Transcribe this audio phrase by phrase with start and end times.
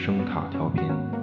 [0.00, 1.19] 声卡调频。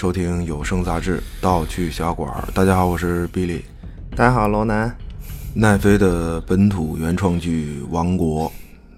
[0.00, 2.32] 收听有声杂志《盗趣小馆》。
[2.54, 3.60] 大家好，我是 Billy。
[4.16, 4.96] 大家好，罗南。
[5.52, 8.48] 奈飞的本土原创剧《王国》，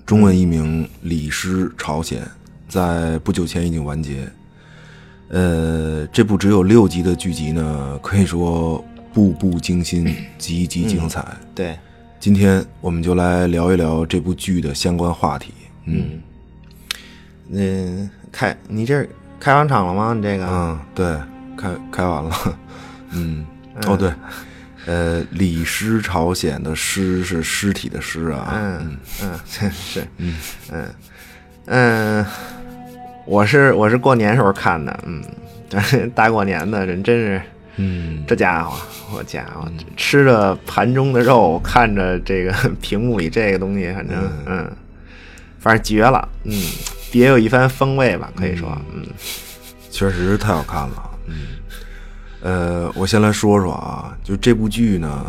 [0.07, 2.23] 中文译名《李师朝鲜》，
[2.69, 4.31] 在不久前已经完结。
[5.31, 10.07] 呃，这部只有六集的剧集呢，可以说步步惊心，
[10.39, 11.27] 集集精彩。
[11.53, 11.77] 对，
[12.21, 15.53] 今天我们就来聊一聊这部剧的相关话题。
[15.87, 16.23] 嗯
[17.51, 19.05] 嗯，开你这
[19.43, 20.15] 开完场了吗？
[20.15, 21.05] 你这个，嗯，对，
[21.57, 22.31] 开开完了。
[23.11, 23.45] 嗯，
[23.89, 24.13] 哦对，
[24.87, 28.55] 呃，李尸朝鲜的尸是尸体的尸啊。
[28.55, 29.41] 嗯嗯，
[29.73, 30.37] 是，嗯。
[30.71, 30.87] 嗯。
[31.67, 32.27] 嗯，
[33.27, 35.21] 我是我是过年时候看的，嗯，
[36.15, 37.43] 大过年的人真是，
[37.79, 38.77] 嗯，这家伙，
[39.13, 44.71] 我家伙，吃着盘中的肉，看着这个屏幕里这个东西，反正，嗯，
[45.59, 46.53] 反正绝了，嗯，
[47.13, 49.07] 别有一番风味吧，可以说，嗯，
[49.91, 51.47] 确实太好看了，嗯，
[52.41, 55.25] 呃，我先来说说啊，就这部剧呢，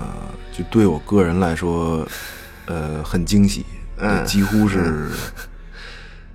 [0.58, 2.08] 就对我个人来说，
[2.66, 3.66] 呃，很惊喜，
[3.98, 4.26] 嗯。
[4.26, 5.10] 几乎是。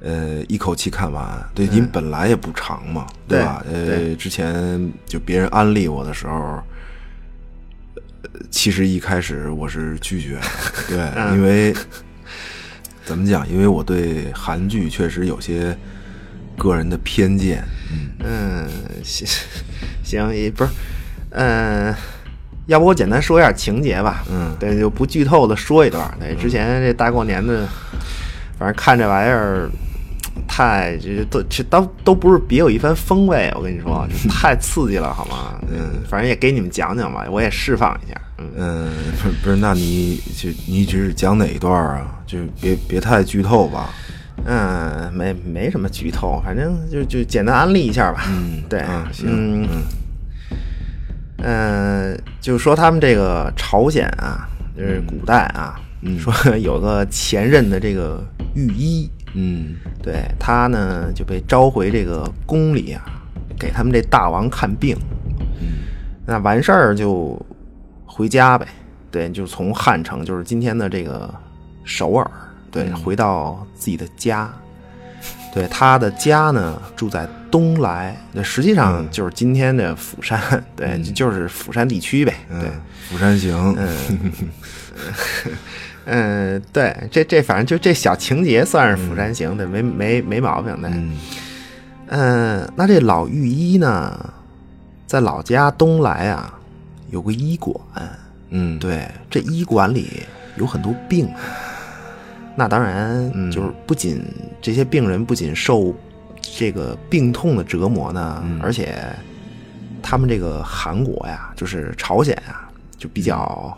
[0.00, 3.60] 呃，一口气看完，对，因为本来也不长嘛，对吧？
[3.68, 6.62] 呃，之前就别人安利我的时候，
[8.22, 10.42] 呃其实一开始我是拒绝的，
[10.88, 10.98] 对，
[11.34, 11.74] 因为
[13.08, 13.48] 怎么讲？
[13.48, 15.74] 因为我对韩剧确实有些
[16.58, 18.68] 个人的偏见，嗯嗯，
[19.02, 19.26] 行
[20.04, 20.70] 行，也不是，
[21.30, 21.94] 嗯，
[22.66, 26.14] 要不我简单说一下情节吧，嗯，对，就不剧透的说一段。
[26.20, 27.66] 对，之前这大过年的，
[28.58, 29.70] 反正看这玩意儿。
[30.46, 35.60] 太这都这都都不是别有一番风味，我跟你说， 太刺激了，好吗？
[35.70, 38.20] 嗯，反正也给你们讲讲吧，我也释放一下。
[38.56, 38.88] 嗯，
[39.20, 42.17] 不是不是，那你就你只是讲哪一段啊？
[42.28, 43.90] 就别别太剧透吧。
[44.44, 48.22] 嗯，没没什么剧透，反正就就简单安利一下吧。
[48.28, 49.68] 嗯，对，行，嗯
[51.38, 55.80] 嗯，就说他们这个朝鲜啊，就是古代啊，
[56.20, 58.24] 说有个前任的这个
[58.54, 59.10] 御医。
[59.34, 63.04] 嗯，对他呢就被召回这个宫里啊，
[63.58, 64.96] 给他们这大王看病。
[65.60, 65.66] 嗯，
[66.24, 67.40] 那完事儿就
[68.06, 68.66] 回家呗。
[69.10, 71.32] 对，就从汉城，就是今天的这个
[71.88, 72.30] 首尔，
[72.70, 74.52] 对，回到自己的家。
[75.54, 80.38] 对，他的家呢住在东来，那实际上就是今天的釜山，
[80.76, 82.34] 对，就是釜山地区呗。
[82.60, 82.70] 对，
[83.08, 83.74] 釜山行。
[83.78, 84.32] 嗯。
[86.10, 90.90] 嗯，对，这这反正就这小情节算是釜山行，的，没没没毛病的。
[92.08, 94.32] 嗯，那这老御医呢，
[95.06, 96.58] 在老家东来啊，
[97.10, 97.74] 有个医馆。
[98.50, 100.22] 嗯，对，这医馆里
[100.56, 101.34] 有很多病人。
[102.58, 104.20] 那当然，就是不仅
[104.60, 105.94] 这些病人不仅受
[106.42, 108.98] 这个病痛的折磨呢，而且
[110.02, 112.68] 他们这个韩国呀，就是朝鲜啊，
[112.98, 113.76] 就比较。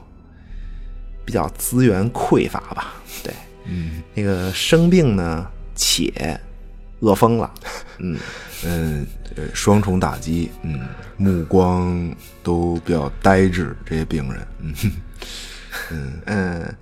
[1.22, 3.32] 比较资源匮乏吧，对，
[3.66, 5.46] 嗯，那个生病呢，
[5.76, 6.40] 且
[7.00, 7.48] 饿疯了，
[8.00, 8.18] 嗯
[8.64, 9.06] 嗯，
[9.54, 10.80] 双重打击，嗯，
[11.16, 12.12] 目光
[12.42, 14.74] 都比较呆滞，这些病人，嗯。
[15.92, 16.74] 嗯 嗯，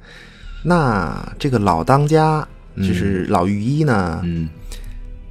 [0.68, 4.46] 那这个老当家就是老御医呢，嗯，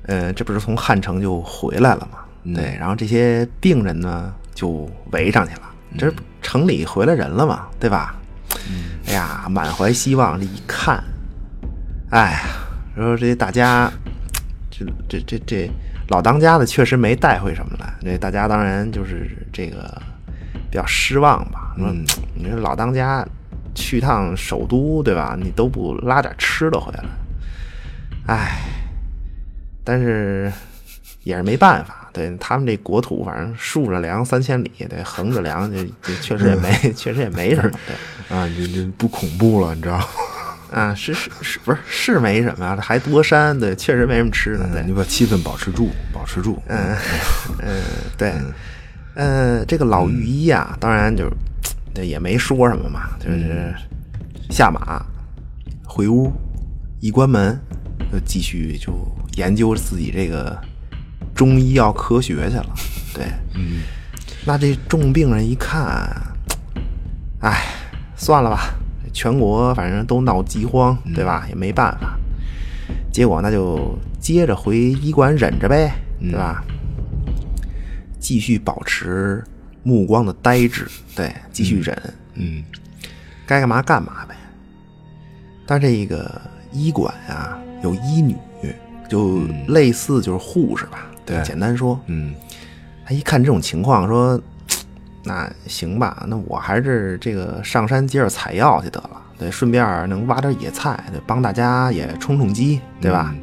[0.07, 2.17] 呃，这不是从汉城就回来了嘛，
[2.55, 5.61] 对，然后这些病人呢就围上去了，
[5.95, 6.11] 这
[6.41, 8.15] 城里回来人了嘛，对吧？
[9.07, 11.03] 哎呀，满怀希望，这一看，
[12.09, 12.39] 哎呀，
[12.95, 13.91] 说这大家，
[14.71, 15.69] 这这这这
[16.09, 20.01] 老当家的确实没带回什么来，这大家当然就是这个
[20.71, 21.75] 比较失望吧。
[21.77, 21.93] 说
[22.33, 23.23] 你这老当家
[23.77, 25.37] 去趟首都，对吧？
[25.39, 27.03] 你都不拉点吃的回来，
[28.25, 28.57] 哎，
[29.83, 30.51] 但是
[31.23, 32.09] 也是没办法。
[32.11, 37.69] 对他们这国土，反正竖着量三千里，对，横着量，这这确实也没， 确实也没什么。
[37.85, 40.05] 对啊，这这不恐怖了，你知道吗？
[40.73, 46.59] 啊，是是是，不是是没什么啊，还多山，对，确实没什么吃的，对，你把气氛保持住，保持住。
[46.67, 46.95] 嗯
[47.61, 47.83] 嗯，
[48.17, 48.33] 对，
[49.13, 51.29] 嗯，这个老御医啊，当然就
[51.97, 53.73] 这也没说什么嘛，就是
[54.51, 55.03] 下马
[55.83, 56.31] 回屋，
[56.99, 57.59] 一关门
[58.11, 58.93] 就继续就
[59.35, 60.55] 研究自己这个
[61.33, 62.69] 中医药科学去了。
[63.15, 63.81] 对，嗯，
[64.45, 66.07] 那这重病人一看，
[67.39, 67.63] 哎，
[68.15, 68.75] 算了吧。
[69.11, 71.47] 全国反正都闹饥荒，对吧？
[71.49, 72.15] 也没办法，
[73.11, 76.63] 结果那就接着回医馆忍着呗，对吧？
[78.19, 79.43] 继续保持
[79.87, 80.85] 目光的呆滞，
[81.15, 81.97] 对，继续忍，
[82.33, 82.61] 嗯，
[83.45, 84.35] 该干嘛干嘛呗。
[85.65, 86.41] 但这个
[86.73, 88.35] 医馆啊，有医女，
[89.07, 92.35] 就类似就是护士吧，对，简单说，嗯，
[93.05, 94.39] 他一看这种情况，说。
[95.23, 103.35] 那行吧，那我还是这个上山接着采药去得了，对，顺便能挖点野菜，对，帮大家也充充饥，对吧？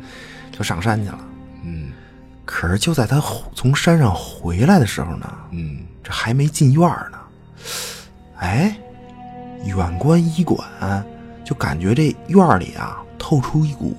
[0.51, 1.19] 就上山去了。
[1.63, 1.93] 嗯，
[2.47, 3.23] 可是就在他
[3.55, 7.19] 从山上回来的时候呢，嗯，这还没进院呢，
[8.37, 8.77] 哎，
[9.65, 11.05] 远观医馆，
[11.45, 13.97] 就感觉这院里啊透出一股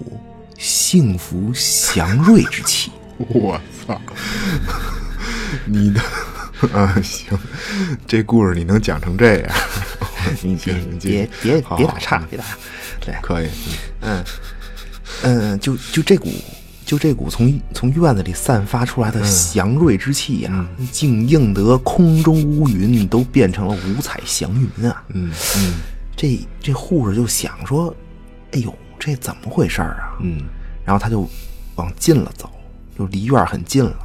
[0.57, 2.92] 幸福祥瑞之气。
[3.18, 4.00] 我操，
[5.66, 6.00] 你的。
[6.74, 7.38] 啊，行，
[8.08, 9.56] 这故事你能讲成这样？
[10.42, 12.58] 你别别别别打岔，别打岔。
[13.01, 13.50] 对，可以。
[14.00, 14.24] 嗯
[15.24, 16.31] 嗯，就就这股，
[16.86, 25.04] 就这股从从院子里散发出来的祥瑞之气呀，竟映得空中乌云都变成了五彩祥云啊！
[25.10, 25.74] 嗯嗯，
[26.16, 27.94] 这这护士就想说
[28.54, 30.44] ：“哎呦，这怎么回事啊？”嗯，
[30.86, 31.28] 然后他就
[31.74, 32.48] 往近了走，
[32.96, 33.96] 就离院很近了。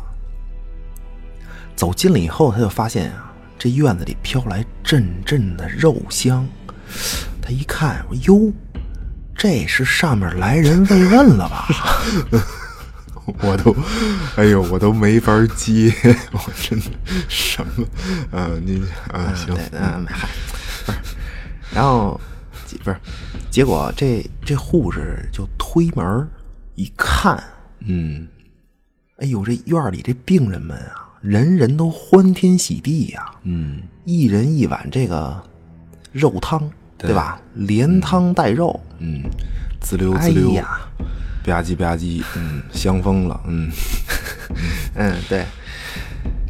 [1.76, 6.48] 走近了以后，他就发现啊，这院子里飘来阵阵的肉香。
[7.42, 8.50] 他一看，哟，
[9.36, 11.68] 这是上面来人慰问了吧？
[13.40, 13.74] 我都，
[14.36, 15.92] 哎呦，我都没法接，
[16.32, 16.86] 我真的
[17.28, 17.86] 什么？
[18.32, 18.82] 嗯，你
[19.12, 20.28] 啊，行，嗯，嗨，
[20.86, 20.98] 不是，
[21.72, 22.20] 然后
[22.82, 22.96] 不是，
[23.50, 26.28] 结果这这护士就推门
[26.74, 27.42] 一看，
[27.80, 28.26] 嗯，
[29.18, 31.06] 哎呦，这院里这病人们啊。
[31.20, 35.38] 人人都欢天喜地呀，嗯，一人一碗这个
[36.12, 36.58] 肉汤，
[36.96, 37.38] 对吧？
[37.52, 39.22] 连汤带肉，嗯，
[39.82, 40.80] 滋溜滋溜呀，
[41.50, 43.70] 吧唧吧唧，嗯，香疯了，嗯，
[44.94, 45.44] 嗯，对，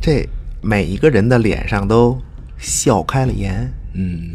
[0.00, 0.29] 这
[0.61, 2.20] 每一个人的脸上都
[2.58, 4.35] 笑开了颜，嗯，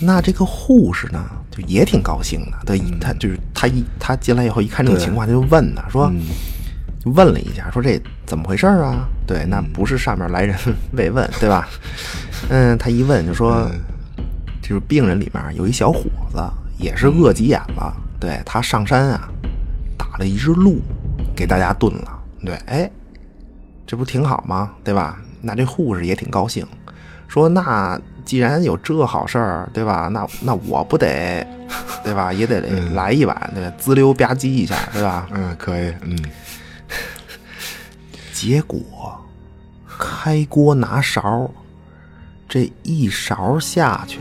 [0.00, 6.10] 那这个护士呢，就也挺高兴的，对，他就是他一他进来以后一看这种情况，他就问呢，说。
[7.14, 9.06] 问了一下，说这怎么回事啊？
[9.28, 10.58] 对，那不是上面来人
[10.94, 11.68] 慰问，对吧？
[12.50, 13.70] 嗯，他一问就说，
[14.60, 16.00] 就是病人里面有一小伙
[16.32, 16.42] 子，
[16.78, 19.30] 也是饿急眼了，对他上山啊，
[20.16, 20.80] 打了一只鹿，
[21.36, 22.22] 给大家炖了。
[22.42, 22.90] 对，哎，
[23.86, 24.72] 这不挺好吗？
[24.82, 25.18] 对吧？
[25.42, 26.66] 那这护士也挺高兴，
[27.28, 30.08] 说那既然有这好事儿，对吧？
[30.10, 31.46] 那那我不得，
[32.02, 32.32] 对吧？
[32.32, 32.62] 也得
[32.94, 35.28] 来一碗，对吧，滋溜吧唧一下，对吧？
[35.32, 36.18] 嗯，可以，嗯。
[38.32, 39.22] 结果，
[39.98, 41.50] 开锅拿勺，
[42.48, 44.18] 这一勺下去，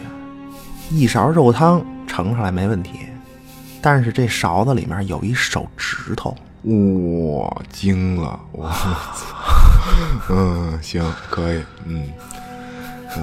[0.91, 3.04] 一勺肉汤盛上来没问题。
[3.86, 8.39] 但是这勺子里面有一手指头，哇，惊了！
[8.54, 8.75] 哇，
[10.27, 12.08] 嗯，行，可以，嗯，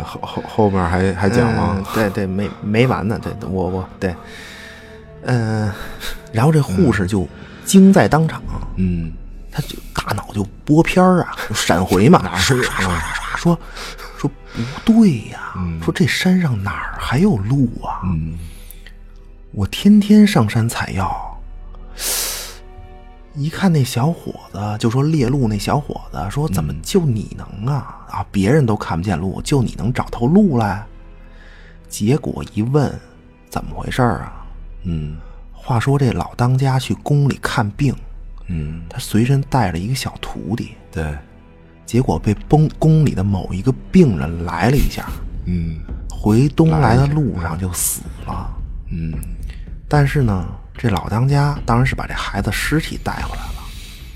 [0.04, 1.85] 后后后面还还讲吗？
[1.92, 4.14] 对对，没没完呢，对，我我对，
[5.23, 5.69] 嗯，
[6.31, 7.26] 然后这护士就
[7.64, 8.40] 惊在当场，
[8.76, 9.12] 嗯。
[9.54, 13.59] 他就大脑就拨片儿啊，闪回嘛， 刷刷刷刷刷，说
[14.16, 15.52] 说不对呀，
[15.85, 18.00] 说这山上哪儿还有路啊？
[19.54, 21.38] 我天天上山采药，
[23.35, 28.00] 一看那小伙子，就说猎鹿那小伙子说，怎么就你能啊？
[28.09, 30.82] 啊，别人都看不见路，就你能找头鹿来？
[31.87, 32.90] 结果一问，
[33.50, 34.47] 怎么回事啊？
[34.85, 35.18] 嗯，
[35.52, 37.94] 话说这老当家去宫里看病。
[38.47, 41.14] 嗯，他随身带了一个小徒弟，对，
[41.85, 45.11] 结果被崩宫里的某一个病人来了一下，
[45.44, 45.78] 嗯，
[46.11, 48.50] 回东来的路上就死了，
[48.90, 49.14] 嗯，
[49.92, 53.62] 但是呢，这老当家当然是把这孩子尸体带回来了，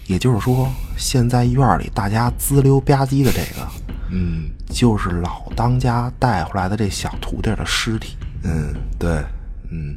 [0.07, 3.69] 也就是说，现在院里大家滋溜吧唧的这个，
[4.11, 9.23] 嗯，就是老当家带回来的这小徒弟的尸体，嗯，对，
[9.71, 9.95] 嗯，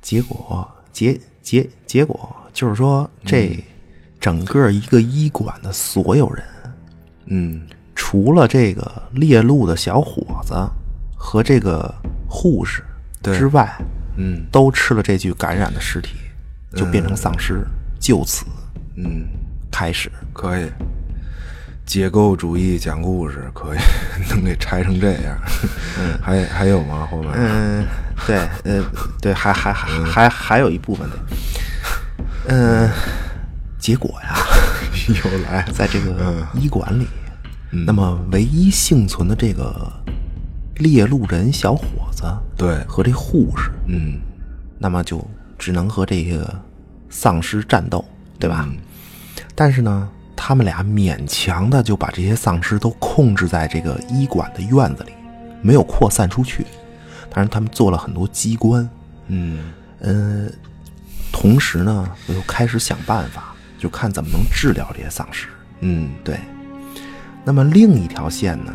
[0.00, 2.34] 结果结结结果。
[2.52, 3.56] 就是说，这
[4.20, 6.44] 整个一个医馆的所有人，
[7.26, 7.62] 嗯，
[7.94, 10.54] 除了这个猎鹿的小伙子
[11.16, 11.94] 和这个
[12.28, 12.84] 护士
[13.22, 13.70] 之外，
[14.16, 16.16] 嗯都吃了这具感染的尸体，
[16.74, 17.64] 就变成丧尸，
[18.00, 18.44] 就此
[18.96, 19.26] 嗯，
[19.70, 20.10] 开始。
[20.32, 20.70] 可以。
[21.84, 23.78] 解构主义讲故事可以，
[24.30, 25.36] 能给拆成这样。
[25.98, 27.06] 嗯，还还有吗？
[27.10, 27.32] 后面？
[27.34, 27.84] 嗯，
[28.26, 28.82] 对，呃，
[29.20, 31.16] 对，还还还还还有一部分的，
[32.48, 32.88] 嗯、
[33.78, 34.36] 结果呀，
[35.24, 35.66] 又来。
[35.72, 37.06] 在这个嗯医馆里，
[37.70, 39.92] 那么唯一幸存的这个
[40.76, 42.24] 猎鹿人小伙子
[42.56, 44.20] 对，和这护士，嗯。
[44.78, 45.24] 那么就
[45.58, 46.52] 只能和这个
[47.08, 48.04] 丧尸战斗，
[48.38, 48.66] 对吧？
[48.68, 48.76] 嗯。
[49.54, 55.12] 但是呢，他们俩勉强的就把这些丧尸都控制在这个医馆的院子里，
[55.60, 56.64] 没有扩散出去。
[57.30, 58.88] 当然，他们做了很多机关，
[59.28, 59.72] 嗯。
[60.00, 60.48] 呃，
[61.30, 65.46] 同时呢，我又开始想办法，就看怎么能治疗这些丧尸。
[65.80, 66.10] 嗯。
[66.24, 66.40] 对，
[67.44, 68.74] 那么另一条线呢，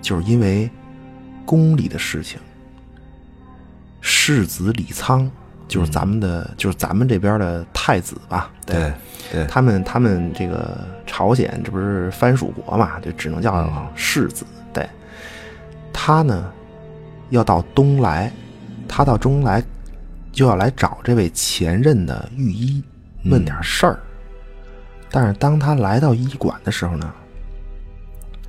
[0.00, 0.70] 就是因为
[1.52, 2.40] 宫里的事情，
[4.00, 5.30] 世子李苍，
[5.68, 8.50] 就是咱们的，就是咱们这边的太子吧？
[8.64, 8.90] 对
[9.30, 14.46] 对，他们他们这个朝鲜这不是藩属国嘛，就只能叫世子。
[14.72, 14.88] 对，
[15.92, 16.50] 他呢
[17.28, 18.32] 要到东来，
[18.88, 19.62] 他到东来
[20.32, 22.82] 就要来找这位前任的御医
[23.26, 24.00] 问点事儿。
[25.10, 27.12] 但是当他来到医馆的时候呢，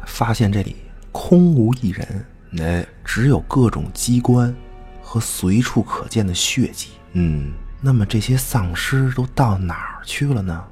[0.06, 0.78] 发现这里
[1.12, 2.26] 空无一人，
[2.60, 4.54] 哎，只有各种机关
[5.02, 6.90] 和随处可见的血迹。
[7.14, 10.64] 嗯那么这些丧尸都到哪儿去了呢？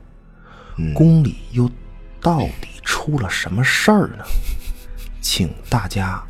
[0.77, 1.69] 嗯宫里又
[2.21, 4.23] 到底出了什么事儿呢？
[5.21, 6.21] 请大家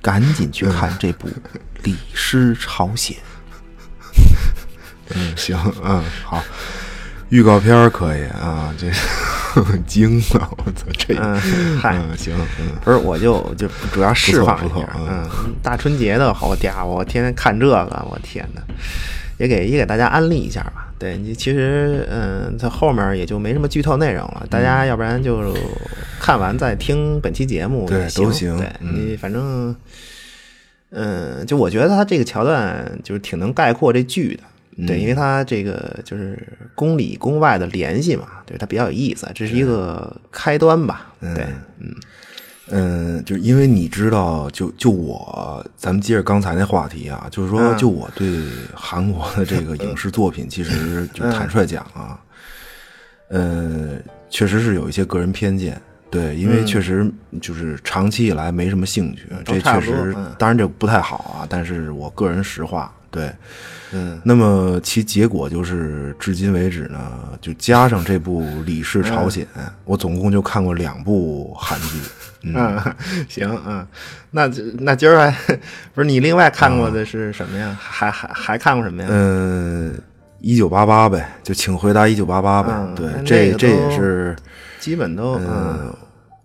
[0.00, 1.28] 赶紧去看这部
[1.82, 3.16] 《李尸朝鲜》。
[5.14, 6.42] 嗯， 行，嗯，好，
[7.28, 8.90] 预告片可以啊，这
[9.86, 11.40] 惊了，我操，这，嗯，
[11.78, 15.28] 嗨，嗯，行，嗯不是，我就就主要释放一下，嗯，
[15.62, 18.62] 大春节的，好家伙，我天天看这个，我天哪，
[19.38, 20.86] 也给也给大家安利一下吧。
[20.98, 25.54] 对你其实，嗯，它后面也就没什么剧透内容了，大家要不然就
[26.20, 29.74] 看完再听本期节目对都行对嗯你反正，
[30.90, 34.42] 嗯，就我觉得他这个桥段就是挺能概括这剧的。
[34.86, 36.38] 对，因为它这个就是
[36.74, 41.12] 宫里宫外的联系嘛，对它比较有意思，这是一个开端吧。
[41.20, 41.46] 对，
[41.78, 41.94] 嗯。
[42.70, 47.78] 嗯，就是因为你知道，就就我，咱们接着刚才那话题啊，就是说，嗯。
[47.78, 48.42] 就我对
[48.74, 52.20] 韩国的这个影视作品，其实就坦率讲啊，
[53.30, 53.96] 呃，
[54.28, 55.80] 确实是有一些个人偏见。
[56.10, 63.32] 对，因为确实就是长期以来没什么兴趣，这确实当然这不太好啊，但是我个人实话，对，
[63.92, 66.98] 嗯，那么其结果就是，至今为止呢，
[67.40, 69.44] 就加上这部《李氏朝鲜》
[69.84, 71.98] 我总共就看过两部韩剧。
[72.42, 72.94] 嗯，嗯，
[73.28, 73.86] 行，嗯，
[74.30, 75.56] 那这那今儿还
[75.94, 77.76] 不是你另外看过的是什么呀？
[77.80, 79.08] 还还还看过什么呀？
[79.10, 79.98] 嗯，
[80.40, 82.72] 一九八八呗，就请回答一九八八呗。
[82.94, 84.36] 对，这这也是，
[84.78, 85.98] 基本都嗯呃，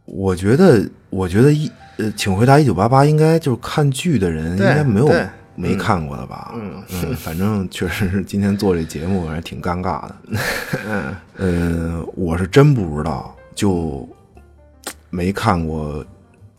[0.05, 6.53] 我觉得，我觉得一呃，请回答一九八八应该就是看剧的人应该没有对没看过的吧？
[6.55, 6.83] 嗯
[7.15, 10.15] 反正确实是今天做这节目还挺尴尬的。
[10.87, 14.07] 嗯呃，我是真不知道，就
[15.09, 16.03] 没看过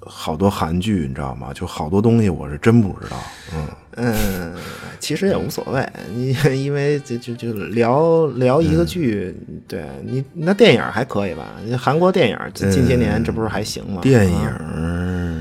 [0.01, 1.53] 好多韩剧，你知道吗？
[1.55, 3.17] 就好多东西我是真不知道。
[3.55, 4.55] 嗯，嗯，
[5.01, 9.35] 其实也无所谓，你 因为就就就聊聊一个剧，
[9.69, 11.57] 对你那电影还可以吧？
[11.79, 14.01] 韩国电影近近些年这不是还行吗？
[14.03, 14.59] 电啊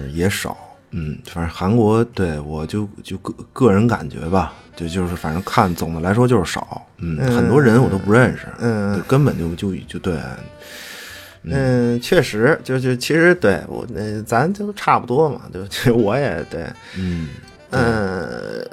[0.10, 0.58] 影也少。
[0.94, 6.82] 嗯，反正韩国对我就就个个人感觉吧，就就是反正看总的来说就是少。
[6.98, 8.48] 嗯，很多人我都不认识。
[8.60, 10.18] 嗯对根本就就就对。
[11.46, 16.66] 嗯，确实，就就其实对我，那，咱就差不多嘛，就就我也对，
[16.98, 17.28] 嗯
[17.72, 18.66] 嗯，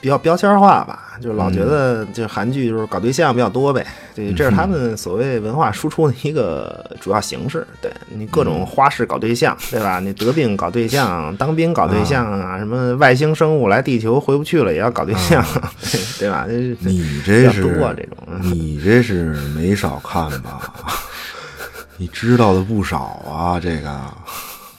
[0.00, 7.66] 比较标签化吧，就老觉得就韩剧就是搞对象比较多呗，对，这是他们所谓文化输出的一个主要形式。
[7.80, 10.00] 对你各种花式搞对象，对吧？
[10.00, 15.44] 你得病搞对象，当兵搞对象啊，什么外星生物来地球回不去了也要搞对象，
[15.90, 16.46] 对对吧？
[16.48, 20.60] 你这是多这种嗯你这是没少看吧？
[21.96, 22.98] 你知道的不少
[23.30, 23.90] 啊，这个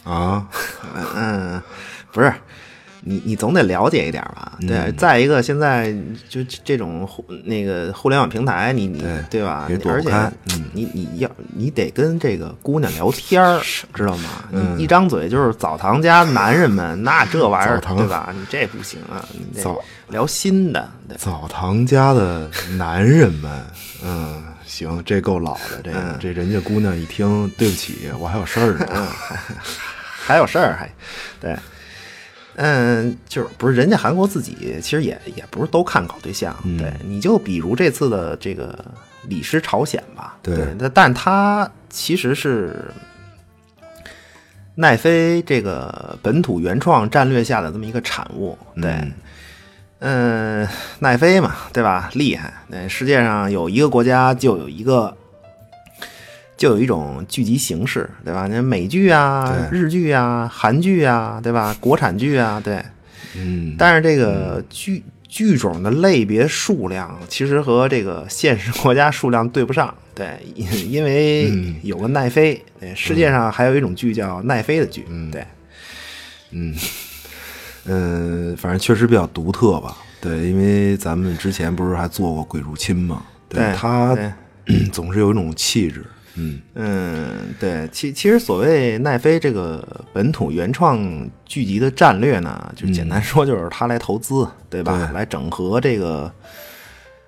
[0.03, 0.43] 啊，
[1.15, 1.61] 嗯，
[2.11, 2.33] 不是，
[3.03, 4.57] 你你总得了解一点吧？
[4.61, 5.93] 对，嗯再一个，现在
[6.29, 10.31] 就这种互那个互联网平台，你你对对吧而且
[10.73, 13.59] 你你要你得跟这个姑娘聊天儿，
[13.93, 14.45] 知道吗？
[14.51, 18.33] 嗯你一张嘴就是澡堂家男人们，那这玩意儿对吧？
[18.37, 21.17] 你这不行啊，你得澡聊新的，对。
[21.17, 23.65] 澡堂家的男人们，
[24.03, 29.07] 嗯，行，这够老的，这个、嗯这人家姑娘一听，对不起，我还有事儿呢。
[30.23, 30.89] 还有事儿，还
[31.41, 31.57] 对，
[32.55, 38.77] 嗯，就是不是人家韩国自己其实也也不是都看搞对象，对，你就比如这次的这个
[39.27, 42.91] 李师朝鲜吧，对，但但它其实是
[44.75, 49.01] 奈飞这个本土原创战略下的这么一个产物，对，
[49.99, 50.67] 嗯，
[50.99, 52.09] 奈飞嘛，对吧？
[52.13, 55.15] 厉害，那世界上有一个国家就有一个。
[56.61, 58.45] 就有一种剧集形式，对吧？
[58.47, 61.75] 那美剧啊、日剧啊、韩剧啊，对吧？
[61.79, 62.79] 国产剧啊，对，
[63.35, 63.75] 嗯。
[63.79, 71.51] 但是这个剧剧种的类别数量，其实和这个现实国家数量对不上，对，因为
[71.81, 75.43] 有个奈飞，对，世界上还有一种剧叫奈飞的剧，对，
[76.51, 76.75] 嗯，
[77.85, 84.15] 嗯，反正确实比较独特吧，对，因为咱们之前不是还做过《鬼入侵》嘛，对，它
[84.93, 86.05] 总是有一种气质。
[86.35, 86.61] 嗯。
[86.75, 95.11] 嗯，对，其其实所谓奈飞这个本土原创剧集的战略呢，就简单说就是他来投资，对吧？
[95.13, 96.31] 来整合这个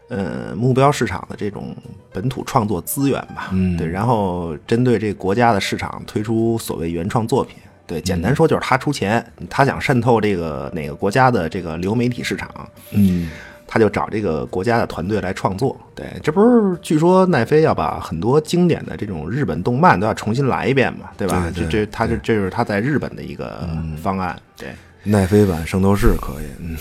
[0.10, 1.76] 呃目标市场的这种
[2.12, 12.50] 本土创作资源吧，对，然后针对这个国家的市场推出所谓原创作品，对，简单说就是他出钱，他想渗透这个哪个国家的这个流媒体市场，
[12.92, 13.30] 嗯。
[13.74, 21.52] 他就找这个国家的团队来创作，对，这不是据说奈飞要把很多经典的这种日本动漫都要重新来一遍嘛，对吧？
[21.56, 23.68] 这这他这这是他在日本的一个
[24.00, 24.70] 方案，对。
[25.02, 26.78] 奈飞版《圣斗士》可以，嗯。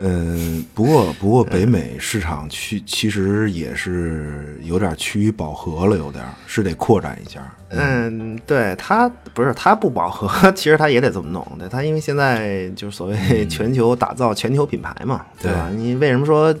[0.00, 7.40] 嗯，不过不过北美市场趋其实也是有点趋于饱和了，有点是得扩展一下。
[7.70, 11.46] 嗯，对，它不是它不饱和， 其实它也得这么弄。
[11.58, 15.68] 对，它因为现在就是所谓全球打造全球品牌嘛，对吧？
[15.74, 16.54] 你为什么说？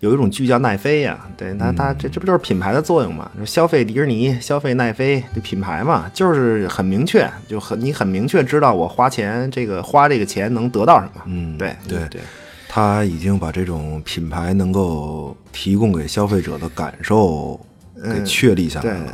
[0.00, 3.30] 有一种剧叫奈飞呀，对它它这这不就是品牌的作用嘛？
[3.46, 11.22] 消费迪士尼，消费奈飞，这品牌嘛，就是很明确，就很你很明确知道我花钱这个花这个钱能得到什么。
[11.24, 12.20] 嗯，对对对，
[12.68, 17.58] 他已经把这种品牌能够提供给消费者的感受
[18.02, 19.04] 给确立下来了。
[19.06, 19.12] 对，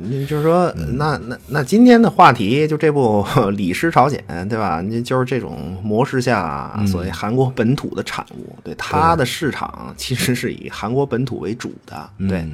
[0.00, 4.80] 你就是说，那那那今天的话题就这部《李氏朝鲜》，对吧？
[4.80, 12.48] 你就是这种模式下，所谓韩国本土的产物，对它的市场其实是以韩国本土为主的，对。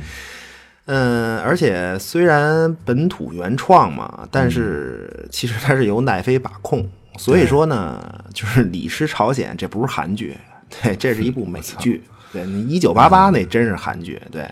[0.87, 10.35] 嗯，而且虽然本土原创嘛，但是其实它是由奈飞把控，所以说呢，就是《李氏朝鲜》这不是韩剧，
[10.83, 14.51] 对，这是一部美剧，对，一九八八那真是韩剧，对。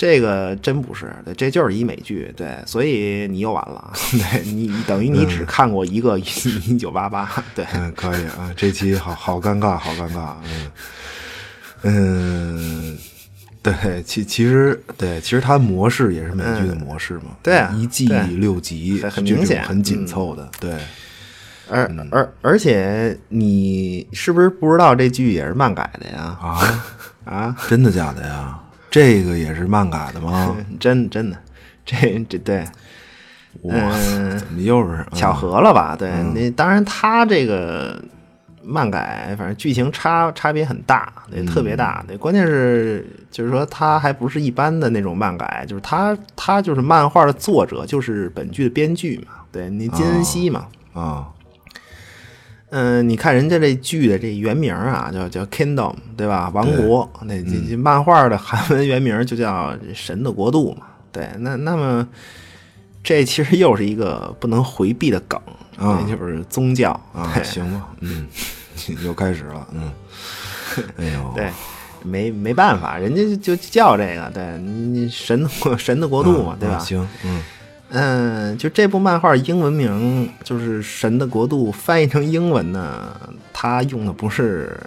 [0.00, 3.92] 这个真不是，对，这就是一美剧，对，所以你又完了，
[4.32, 10.70] 对你等于你只看过一个一九八八，对，嗯，可以啊，这期好好尴尬，好尴尬，嗯，
[11.82, 12.98] 嗯，
[13.62, 20.78] 对，其其实对，其实它模式也是美剧的模式嘛，对，一季六集，很明显，很紧凑的，对，
[21.68, 26.38] 而而而且你是不是不知道这剧也是漫改的呀？
[26.40, 26.84] 啊？
[27.26, 28.58] 啊，真的假的呀？
[28.90, 30.56] 这个也是漫改的吗？
[30.80, 31.36] 真真的，
[31.86, 32.64] 这这对，
[33.62, 33.72] 哇，
[34.36, 35.94] 怎么又是巧合了吧？
[35.96, 38.02] 对，那当然，他这个
[38.62, 42.04] 漫改，反正剧情差差别很大，对，特别大。
[42.06, 49.34] 对，关键是就是说，他还不是一般的那种漫改，就是他他就是漫画的作者，就是本剧的编剧嘛。
[49.52, 51.28] 对，那金恩熙嘛，啊。
[52.70, 56.50] 嗯，你看人家这剧的这原名啊，叫叫 Kingdom，对吧？
[56.54, 57.10] 王国。
[57.22, 60.86] 那这这漫画的韩文原名就叫神的国度嘛。
[61.10, 62.06] 对，那那么
[63.02, 65.40] 这其实又是一个不能回避的梗
[65.76, 67.34] 啊，就是宗教啊。
[67.42, 68.28] 行吧，嗯，
[69.04, 69.92] 又开始了，嗯，
[70.96, 71.50] 哎呦，对，
[72.04, 76.78] 没没办法，人家就叫这个，对你神神的国度嘛，对吧？
[76.78, 77.42] 行，嗯。
[77.92, 83.16] 嗯，就这部漫画英文名就是《神的国度》，翻译成英文呢，
[83.52, 84.78] 它用的不是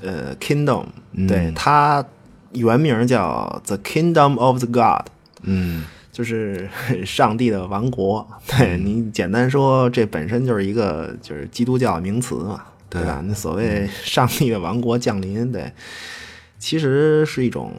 [0.00, 0.86] 呃 Kingdom，
[1.26, 2.04] 对，它
[2.52, 5.06] 原名叫 The Kingdom of the God，
[5.42, 6.68] 嗯，就是
[7.04, 8.24] 上帝的王国。
[8.46, 13.20] 对你简单说，这本身就是一个就是基督教名词嘛，对吧？
[13.26, 15.72] 那所谓上帝的王国降临，对，
[16.60, 17.72] 其实是一种。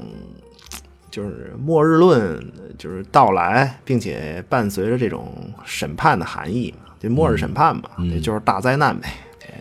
[1.13, 2.43] 就是末日论，
[2.76, 5.32] 就是到来，并且伴随着这种
[5.63, 9.08] 审判的含义嘛，就末日审判嘛，也就是大灾难呗。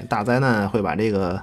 [0.08, 1.38] 大灾难会把这个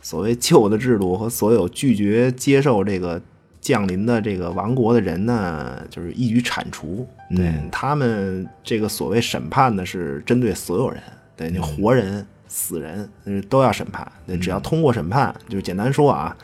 [0.00, 3.20] 所谓旧的制度和所有拒绝接受这个
[3.60, 7.04] 降临的这个王国的人呢，就是一举铲除。
[7.34, 11.02] 对他们这个所谓审判呢，是针对所有人，
[11.36, 13.10] 对你活人、死人
[13.48, 14.06] 都要审判。
[14.40, 16.36] 只要通过审判，就是简单说啊。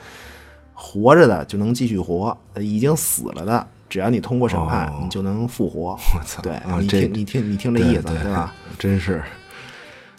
[0.83, 5.90] 活着的就能继续活，已经死了的，只要你通过审判，你就能复活。
[6.16, 6.40] 我操！
[6.40, 8.55] 对，你听，你听，你听这意思，对吧？
[8.79, 9.23] 真是，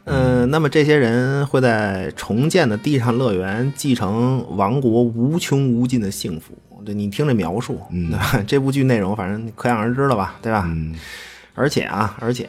[0.04, 6.54] 嗯，那么这些人会在重建的地上乐园继承王国无穷无尽的幸福。
[6.86, 8.43] 对你听这描述，对吧？
[8.45, 10.63] 这部剧内容反正可想而知了吧，对吧？
[10.67, 10.95] 嗯，
[11.56, 12.47] 而且啊，而且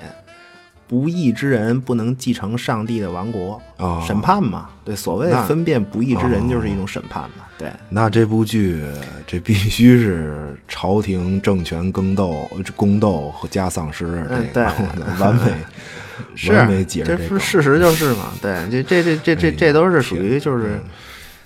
[0.93, 4.69] 不义之人不能继承上帝的王国，哦审判嘛。
[4.85, 7.47] 对，所谓分辨不义之人就是一种审判嘛。
[7.57, 8.83] 对，那这部剧
[9.27, 14.71] 这必须是朝廷政权更斗、宫斗和加丧尸，嗯这个
[15.19, 15.53] 完美
[16.37, 17.27] 是完美这这个。
[17.27, 18.35] 是事实就是嘛。
[18.43, 20.79] 对，这这这这这这都是属于就是。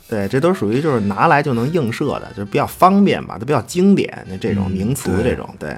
[0.08, 5.76] 对，这都属于就是拿来就能映射的，就是比较方便吧，都比较经典的这种嗯名词，这种对。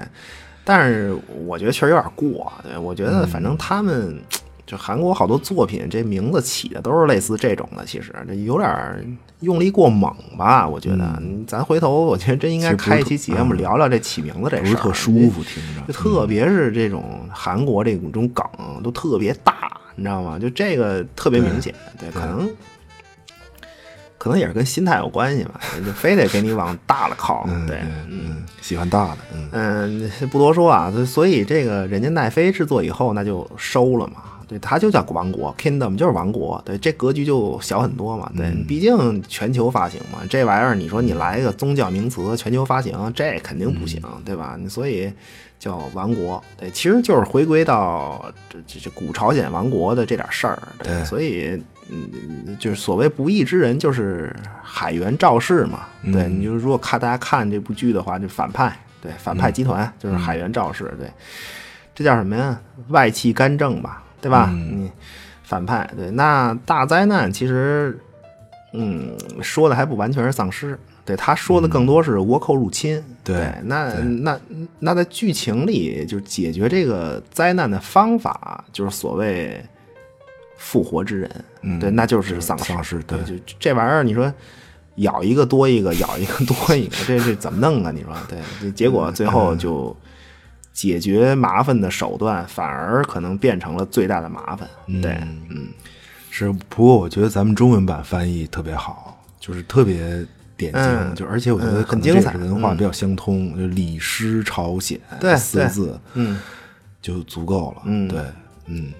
[0.69, 4.21] 但是我觉得确实有点过，对我觉得反正他们
[4.67, 10.67] 就韩国好多作品，这名字起的都是类似这种的，其实这有点用力过猛吧？
[10.69, 15.81] 我觉得，咱回头我觉得真应该开一期节目聊聊这起名字这事儿，不是特舒服，听着。
[15.87, 18.45] 就特别是这种韩国这种梗
[18.83, 20.37] 都特别大，你知道吗？
[20.37, 22.47] 就这个特别明显，对，可能
[24.19, 34.23] 可能也是跟心态有关系吧，就非得给你往大了靠，嗯，对，嗯，喜欢大的，嗯嗯，不多说啊，所以这个人家奈飞制作以后，那就收了嘛。
[34.47, 38.31] 对，它就叫王国，Kingdom 就是王国，对，这格局就小很多嘛。
[38.35, 44.57] 对，毕竟全球发行嘛，这玩意儿你说你来一个宗教名词，全球发行，这肯定不行，对吧？
[44.59, 45.13] 你所以
[45.59, 50.59] 叫王国，对，其实就是回归到这这这古朝鲜王国的这点事儿。
[50.83, 55.87] 对所以嗯，就是所谓不义之人，就是海员赵氏嘛。
[56.11, 61.11] 对，你就如果看大家看这部剧的话，就反派，对，反派集团、就是海员赵氏，对，
[61.93, 62.59] 这叫什么呀？
[62.89, 64.49] 外戚干政吧，对吧？
[64.51, 64.89] 嗯，
[65.43, 67.99] 反派，对，那大灾难其实，
[68.73, 70.77] 嗯，说的还不完全是丧尸。
[71.05, 74.39] 对他说的更多是倭寇入侵，对那那
[74.77, 79.59] 那在剧情里，就是解决这个灾难的方法，就是所谓
[80.59, 84.31] 复活之人，嗯对，那就是丧丧尸对就这玩意儿，你说
[84.97, 87.91] 咬一个多一个，咬一个多一个， 这这怎么弄啊？
[87.91, 89.95] 你说，对，结果最后就
[90.73, 94.67] 解决麻烦的手段，反而可能变成了最大的麻烦。
[95.01, 95.17] 对，
[95.49, 95.69] 嗯，
[96.29, 96.51] 是。
[96.67, 100.25] 不过我觉得咱们中文版翻译特别好，就是特别
[100.57, 106.39] 典型，嗯就而且我觉得很精彩文化比较相通，就李师朝鲜对对四个字，嗯
[107.01, 107.81] 就足够了。
[107.85, 108.21] 嗯对，
[108.65, 108.91] 嗯。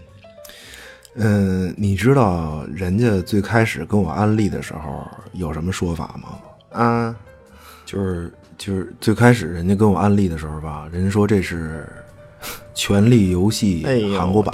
[1.16, 6.40] 嗯，你知道人家最开始跟我安利的时候有什么说法吗？
[6.72, 7.16] 啊，
[7.86, 11.88] 就是就是最开始人家跟我安利的时候吧，人家说这是
[12.74, 13.84] 《权力游戏
[14.18, 14.54] 韩国版，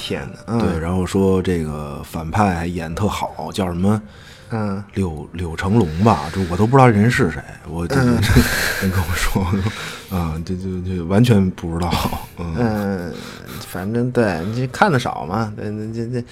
[0.59, 4.01] 对，然后说这个反派还演特好，叫什么
[4.51, 8.17] 嗯柳柳成龙吧，这我都不知道人是谁，我这嗯
[8.81, 9.43] 人 跟我说，
[10.15, 11.91] 啊，这就就完全不知道，
[12.37, 13.13] 嗯，嗯，
[13.67, 16.27] 反正对你这看的少嘛，对，这这这。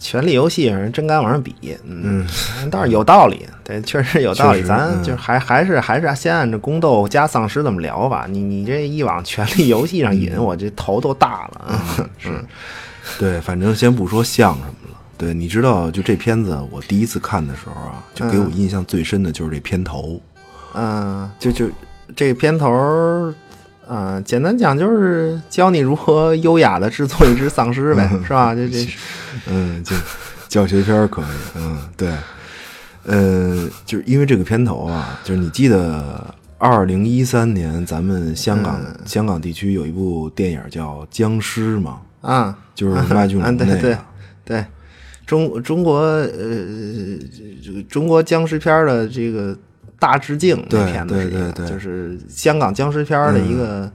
[0.00, 1.54] 权力游戏上真敢往上比，
[1.86, 2.26] 嗯，
[2.70, 4.62] 倒是有道理，对，确实有道理。
[4.62, 8.26] 咱嗯就还还是还是先按照宫斗加丧尸这么聊吧。
[8.28, 11.80] 你你这一往权力游戏上引，我这头都大了。
[12.18, 12.28] 是，
[13.18, 14.83] 对，反正先不说像什么了。
[15.16, 20.20] 对，你知道，就这片子，我第一次看的时候啊，就给我印象最深的就是这片头。
[20.74, 21.68] 嗯，就就
[22.16, 23.34] 这个片头儿，
[23.86, 28.54] 啊、简单讲就是教你如何优雅的制作一只丧尸呗，是吧？
[28.54, 28.86] 就这
[29.46, 29.94] 嗯，就
[30.48, 32.10] 教学片儿可以，嗯，对，
[33.04, 43.98] 呃，就是因为这个片头啊，就是你记得二零一三年咱们香港、嗯香港地区有一部电影叫《僵尸》嘛，啊，就是麦浚啊，龙那个，对对
[44.44, 44.64] 对，
[45.34, 46.28] 中中国呃，
[47.64, 49.56] 这个中国僵尸片的这个
[49.98, 53.90] 大致敬那对片子是一个对对对就是香港僵尸片的一个、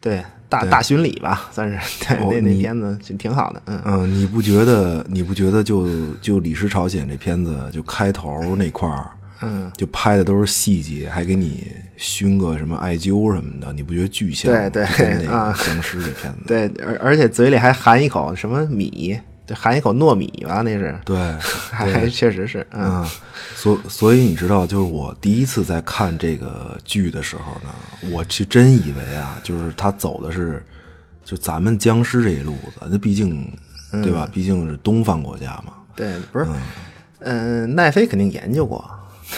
[0.00, 5.88] 对大对大巡礼吧，算是对、哦那那片子挺挺好的，嗯嗯，你不觉得你不觉得就
[6.20, 14.68] 就《李氏朝鲜》这片子就开头那块儿，嗯，就拍的都是细节，还给你熏个什么艾灸什么的，你不觉得巨像吗？
[14.68, 19.18] 对对那啊僵尸这片子，对，而而且嘴里还含一口什么米，
[19.52, 21.16] 就含一口糯米吧，那是，对，
[21.70, 23.06] 还还确实是，嗯嗯，
[23.54, 27.70] 所所以你知道，就是我第一次在看这个剧的时候呢，
[28.10, 30.64] 我是真以为啊，就是他走的是
[31.22, 33.46] 就咱们僵尸这一路子，那毕竟
[34.02, 34.26] 对吧？
[34.32, 35.74] 毕竟是东方国家嘛。
[35.94, 36.46] 对，不是，
[37.18, 38.82] 嗯、奈飞肯定研究过，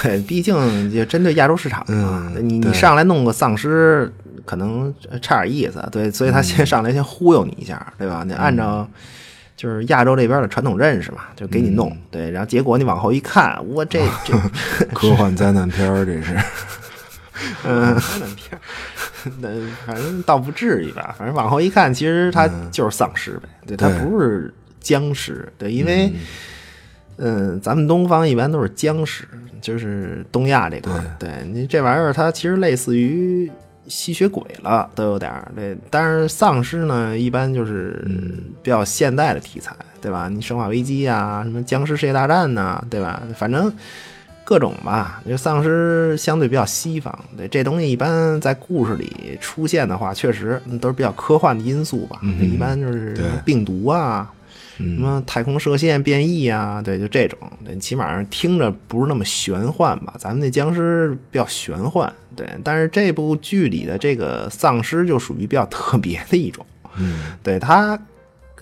[0.00, 4.12] 对，毕竟就针对亚洲市场嘛，嗯你你上来弄个丧尸，
[4.44, 8.22] 可能差点意思，对，所以他嗯先上来先忽悠你一下，对吧？
[8.24, 8.88] 你按照
[9.56, 11.98] 就是亚洲这边的传统认识嘛，就给你弄，嗯。
[12.10, 14.34] 对，然后结果你往后一看，我这 这，
[14.92, 16.36] 科幻灾难片儿，这是。
[17.66, 17.94] 嗯，
[18.36, 18.60] 片儿，
[19.40, 19.48] 那
[19.84, 24.04] 反正倒不至于吧，反正往后一看，其实它就是丧尸呗，对，他嗯对。
[24.04, 26.12] 不是僵尸，对，因为
[27.16, 29.24] 嗯，咱们东方一般都是僵尸，
[29.60, 33.50] 就是东亚这块儿，对你这玩意儿它其实类似于
[33.86, 38.06] 吸血鬼了，都有点儿对，但是丧尸呢，一般就是
[38.62, 40.28] 比较现代的题材，对吧？
[40.28, 43.22] 你生化危机啊，什么僵尸世界大战呐、对吧？
[43.36, 43.72] 反正。
[44.46, 52.18] 各种吧，就丧尸相对比较西方，对这东西一般在故事里出现的话，确实都是比较科幻的因素吧。
[52.20, 54.30] 嗯一般就是病毒啊，
[54.76, 60.14] 什么太空射线变异啊，对，就这种，对，起码上听着不是那么玄幻吧。
[60.18, 66.64] 咱们那僵尸比较玄幻，对，但是这部剧里的这个丧尸就属于比较特别的一种，
[66.96, 67.98] 嗯，对，它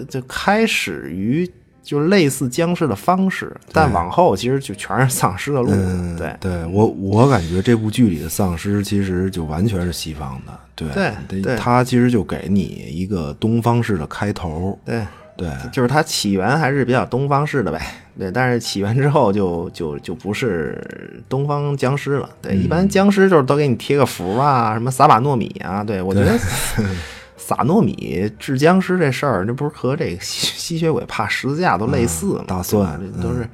[0.09, 1.51] 就开始于。
[1.85, 5.69] 就类似僵尸的方式，但往后其实就全是丧尸的路。
[5.73, 10.89] 嗯，对，对我我感觉这部剧里的丧尸其实就完全是西方的，对
[11.27, 15.05] 对对它其实就给你一个东方式的开头，对
[15.43, 17.81] 对，就是它起源还是比较东方式的呗，
[18.17, 26.39] 对，但是起源之后就就就不是东方僵尸了，对，一般僵尸就是都给你贴个符啊，什么撒把糯米啊，对我觉得
[27.37, 32.45] 撒糯米治僵尸这事儿，这不是和这个吸吸血鬼怕十字架都类似吗？
[32.47, 33.49] 大蒜对都是。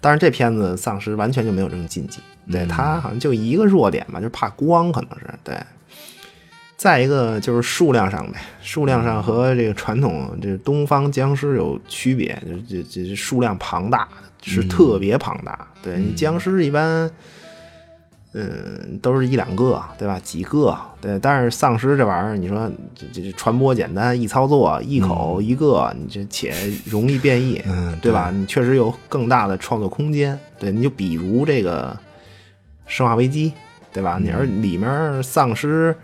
[0.00, 2.18] 但是这片子丧尸完全就没有这种禁忌，
[2.50, 5.26] 对它好像就一个弱点吧，就是怕光，可能是。
[5.44, 5.56] 对。
[6.76, 14.06] 再一个就是数量上呗，数量上和这个传统这东方僵尸有区别，就这这数量庞大，
[14.42, 15.66] 是特别庞大。
[15.82, 17.10] 对你僵尸一般，
[18.32, 20.20] 嗯，都是一两个，对吧？
[20.22, 21.18] 几个，对。
[21.20, 26.52] 但是丧尸这玩意儿，你说这这传播简单，易操作，一口一个，你这且
[26.84, 28.30] 容易变异，嗯对吧？
[28.30, 30.38] 你确实有更大的创作空间。
[30.58, 31.90] 对，你就比如这个
[32.86, 33.50] 《生化危机》，
[33.92, 34.18] 对吧？
[34.20, 35.96] 你要是里面丧尸。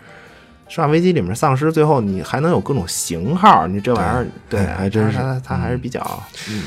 [0.71, 5.99] 生化危机里面丧尸最后你还能有各种型号，你这玩意儿对，还真是它它还是比较
[6.49, 6.63] 嗯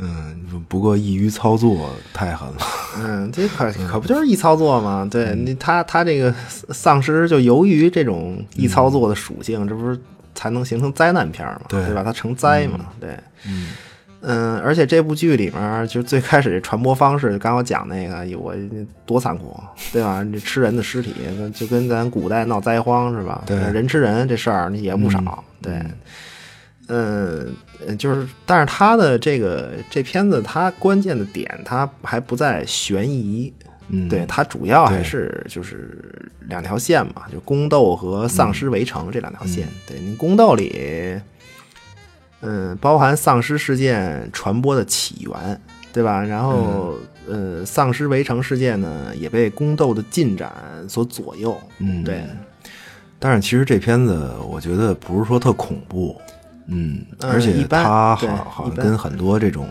[0.00, 2.56] 嗯，不过易于操作太狠了，
[2.98, 5.06] 嗯，这可可不就是易操作吗？
[5.10, 6.32] 对你他他这个
[6.68, 10.00] 丧尸就由于这种易操作的属性，这不是
[10.36, 11.62] 才能形成灾难片嘛？
[11.68, 12.04] 对对吧？
[12.04, 12.78] 它成灾嘛？
[13.00, 13.70] 对，嗯
[14.20, 18.54] 而且这部剧里面就最开始这传播方式，刚我讲那个，我
[19.06, 19.58] 多残酷，
[19.92, 20.24] 对吧？
[20.32, 21.14] 这吃人的尸体，
[21.54, 23.42] 就跟咱古代闹灾荒是吧？
[23.46, 25.80] 对人吃人这事儿也不少，对。
[26.90, 27.54] 嗯，
[27.98, 33.52] 就是，但是他的这个这片子，它关键的点，它还不在悬疑，
[33.88, 39.68] 嗯，对，它主要还是就是两条线嘛，就宫斗和丧尸围城这两条线。
[39.86, 41.20] 对你宫斗里，
[42.40, 45.60] 嗯，包含丧尸事件传播的起源，
[45.92, 46.22] 对吧？
[46.22, 46.94] 然后，
[47.28, 50.52] 呃，丧尸围城事件呢，也被宫斗的进展
[50.88, 51.58] 所左右。
[51.78, 52.22] 嗯，对。
[53.18, 56.16] 但是其实这片子，我觉得不是说特恐怖，
[56.68, 59.68] 嗯，嗯而且它好好像跟很多这种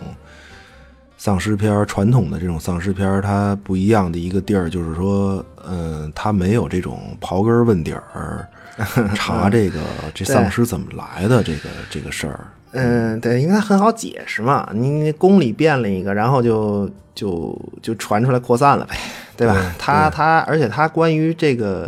[1.17, 8.45] 丧尸片儿传统的这种丧尸片儿它不一样的一个地儿，就是说，嗯，它没有这种刨根问底儿
[9.15, 9.79] 查这个
[10.13, 12.45] 这丧尸怎么来的这个这个事儿。
[12.77, 18.95] 嗯，对，因为它很好解释嘛，你宫里变了一个，然后就就就传出来扩散了呗，
[19.35, 19.53] 对吧？
[19.53, 21.85] 对它它，而且它关于这个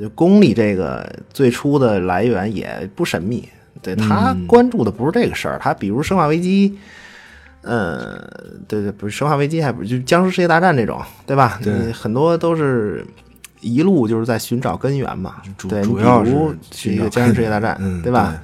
[0.00, 3.48] 呃宫里这个最初的来源也不神秘，
[3.80, 6.70] 对他关注的不是这个事儿，他比如《生化危机》。
[7.64, 8.20] 嗯，
[8.66, 11.60] 对对，不是《生化危机》，还不是就《僵尸世界大战》这种，对吧？
[11.62, 13.06] 对很多都是
[13.60, 15.36] 一路就是在寻找根源嘛。
[15.68, 18.34] 对，你比主要是如寻找这个《僵尸世界大战》嗯，对吧？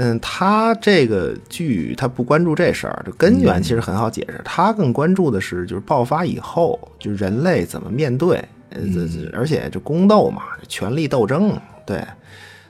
[0.00, 8.36] 嗯，他这个剧他不关注这事儿，这根源其实很好解释，他更关注的是就是爆发以后，就是人类怎么面对，
[8.70, 11.52] 呃，这这而且这宫斗嘛，权力斗争，
[11.84, 12.00] 对，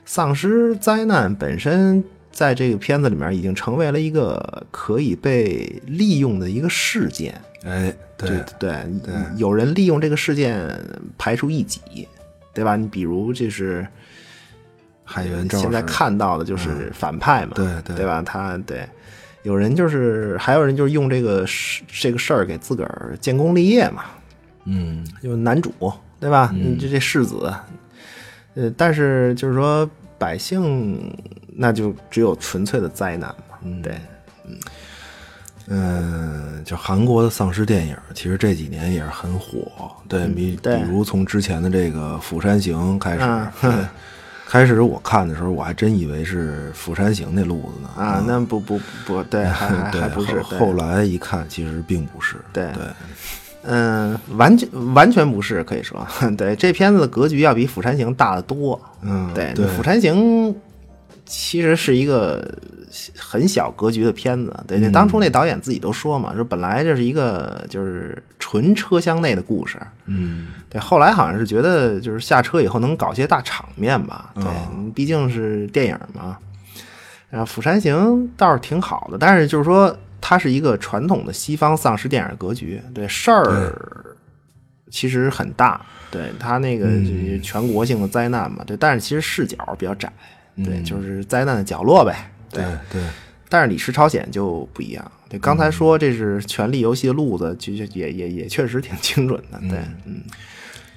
[0.05, 10.67] 丧尸灾难本身在这个片子里面已经成为了一个可以被利用的一个事件，哎，对对对，有人利用这个事件
[11.15, 12.07] 排除异己，
[12.55, 12.75] 对吧？
[12.75, 13.87] 你比如就是。
[15.11, 17.95] 海源赵现在看到的就是反派嘛，对对。
[17.95, 18.21] 对吧？
[18.21, 18.87] 他对，
[19.41, 24.03] 有人就是还有人就是用这个事这个事儿给自个儿建功立业嘛，
[24.65, 25.73] 嗯，就男主
[26.19, 26.51] 对吧？
[26.53, 27.51] 你这这世子，
[28.53, 31.11] 呃，但是就是说百姓
[31.55, 33.97] 那就只有纯粹的灾难嘛，对，
[34.45, 34.57] 嗯，
[35.69, 39.91] 嗯就韩国的丧尸电影，其实这几年也是很火。
[40.07, 40.77] 对比，对。
[40.77, 43.21] 比如从之前的这个《釜山行》开始，
[44.49, 47.89] 开始我看的时候，我还真以为是《釜山行》那路子呢。
[47.95, 49.69] 啊，那不不不对，还
[50.09, 52.35] 不是，后后来一看，其实并不是。
[52.51, 52.83] 对对，
[53.63, 56.03] 嗯，完全完全不是，可以说，
[56.35, 58.81] 对这片子的格局要比《釜山行》大得多。
[59.03, 60.49] 嗯，对《釜山行》
[61.31, 62.43] 其实是一个
[63.15, 64.51] 很小格局的片子。
[64.67, 69.79] 对，那当初那导演自己都说嘛，说本来这是一个就是纯车厢内的故事。
[70.07, 74.33] 嗯，对，后来好像是觉得就是下车以后能搞些大场面吧。
[74.33, 74.43] 对，
[74.95, 76.35] 毕竟是电影嘛。
[77.29, 77.95] 然后《釜山行》
[78.35, 84.17] 倒是挺好的，但是就是说它是一个传统的西方丧尸电影格局，对事儿
[84.89, 86.87] 其实很大，对它那个
[87.43, 90.11] 全国性的灾难嘛，对，但是其实视角比较窄，
[90.63, 93.01] 对，就是灾难的角落呗，对对。
[93.49, 100.21] 但是《李氏朝鲜》就不一样，对，刚才说这是《权力游戏》的路子，就就也也也确实挺精准的，对，嗯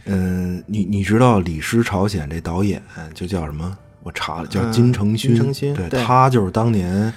[0.04, 2.82] 嗯，你你知道《李氏朝鲜》这导演
[3.14, 3.78] 就叫什么？
[4.02, 6.04] 我查了，叫金承勋，对。
[6.04, 7.14] 他就是当年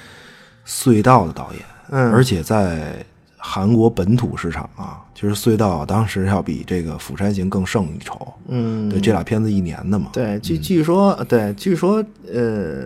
[0.68, 3.04] 隧道的导演，嗯，而且在
[3.48, 12.04] 韩国本土市场啊，就是隧道当时要比这个《釜山行》更胜一筹，嗯，对，这俩片子一年的嘛，对，据据说，对，据说，
[12.34, 12.84] 呃，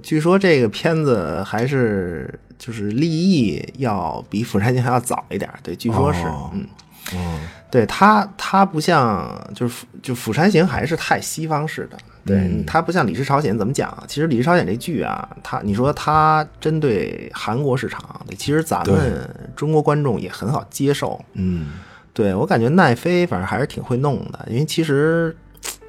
[0.00, 6.20] 据说这个片子还是就是立意要比《釜山行》还要早一点，对，据说是，
[6.54, 6.64] 嗯，
[7.14, 11.96] 嗯，对它，它不像就是就《釜山行》还是太西方式的。
[12.22, 14.04] 对它不像《李氏朝鲜》怎么讲啊？
[14.06, 21.18] 其实《李氏朝鲜》这剧啊，它你说它针对韩国市场，其实咱们中国观众也很好接受。
[21.32, 21.68] 嗯，
[22.12, 25.34] 对我感觉奈飞反正还是挺会弄的，因为其实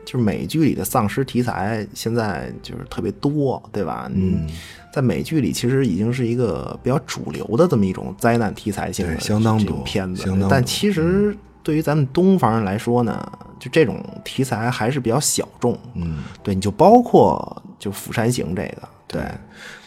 [0.05, 4.09] 就是美剧里的丧尸题材现在就是特别多，对吧？
[4.13, 4.47] 嗯，
[4.93, 11.35] 在美剧里其实已经是一个比较主流的这么一种灾难题材性的相当多片子，但其实。
[11.63, 15.77] 对于咱们东方人来说呢，就这种题材还是比较小众。
[15.95, 19.21] 嗯，对，你就包括就《釜山行》这个，对，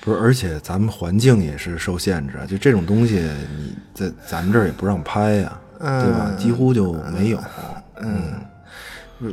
[0.00, 6.32] 不是，而且咱们环境也是受限制，就这种东西你在咱们这儿也不让拍呀，对吧？
[6.38, 7.38] 几乎就没有。
[8.00, 8.34] 嗯。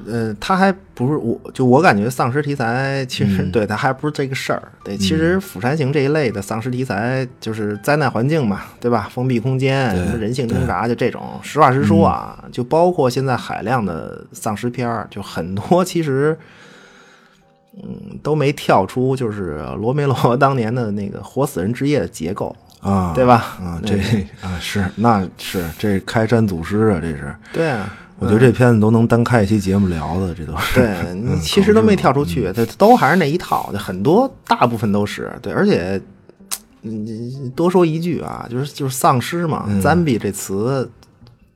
[0.07, 4.61] 呃，他还不是我，就我感觉丧尸题材其实对他还不是这个事儿。
[4.83, 9.09] 对，其实《釜山行》这一类的丧尸题材就是灾难环境嘛，对吧？
[9.11, 11.39] 封闭空间，什么人性挣扎，就这种。
[11.41, 16.37] 实话实说啊，就包括现在海量的丧尸片儿，就很多其实，
[17.81, 23.57] 嗯，都没跳出就是罗梅罗当年的那个《活死人之夜》的结构啊，对吧？
[23.59, 23.97] 啊，这
[24.41, 27.35] 啊是，那是这开山祖师啊，这是。
[27.51, 27.97] 对啊。
[28.21, 30.79] 我觉得这片子都能单开一期节目聊的，这都是。
[30.79, 35.99] 对你 其实都没跳出去，它都还是那一套，很多大部分都是对，而且，
[36.81, 40.87] 你多说一句啊，就是就是丧尸嘛，zombie 这词，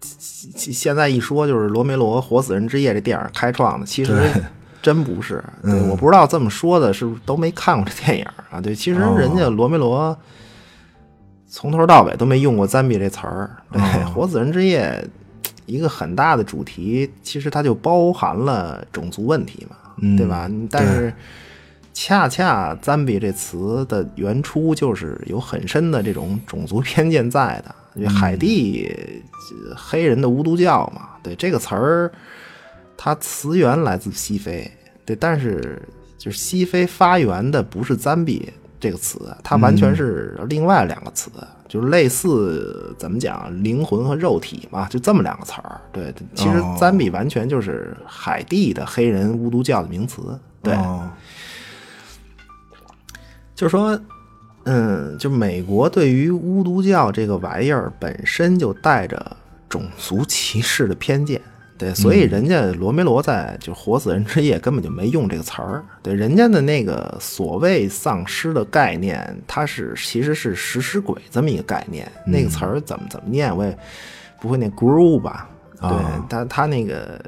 [0.01, 4.27] 现在一说就是罗梅罗《活死人之夜》这电影开创的，其实
[4.81, 5.43] 真不是。
[5.61, 8.59] 对，我不知道这么说的是不是都没看过这电影啊？
[8.59, 10.17] 对，其实人家罗梅罗
[11.47, 15.07] 从头到尾都没用过 zombie 这词儿，对，《活死人之夜》。
[15.65, 19.75] 一个很大的主题，其实它就包含了种族问题嘛，
[20.17, 20.49] 对吧？
[20.69, 21.13] 但是
[21.93, 27.73] 恰恰 “zombie” 这词的原初就是有很深的这种种族偏见在的。
[27.95, 28.93] 因为海地
[29.73, 32.11] 黑人的巫毒教嘛，对这个词儿，
[32.97, 34.69] 它词源来自西非，
[35.05, 35.81] 对，但是
[36.17, 38.49] 就是西非发源的不是 “zombie”
[38.81, 41.31] 这个词，它完全是另外两个词。
[41.67, 45.81] 就是类似怎么讲灵魂和肉体嘛，就这么两个词儿。
[45.91, 50.39] 对，其实赞比完全就是海地的黑人巫毒教的名词。
[50.61, 50.77] 对，
[53.55, 53.99] 就是说，
[54.63, 61.41] 嗯，就美国对于巫毒教这个玩意儿本身就带着种族歧视的偏见。
[61.77, 65.83] 对，所以人家罗梅罗在就《活死人之夜》根本就没用这个词儿。
[66.01, 72.09] 对，人家的那个所谓丧尸的概念，它是其实是食尸鬼这么一个概念。
[72.25, 73.77] 那个词儿怎么怎么念，我也
[74.39, 75.49] 不会念 “grow” 吧？
[75.81, 75.89] 对，
[76.29, 77.19] 他他那个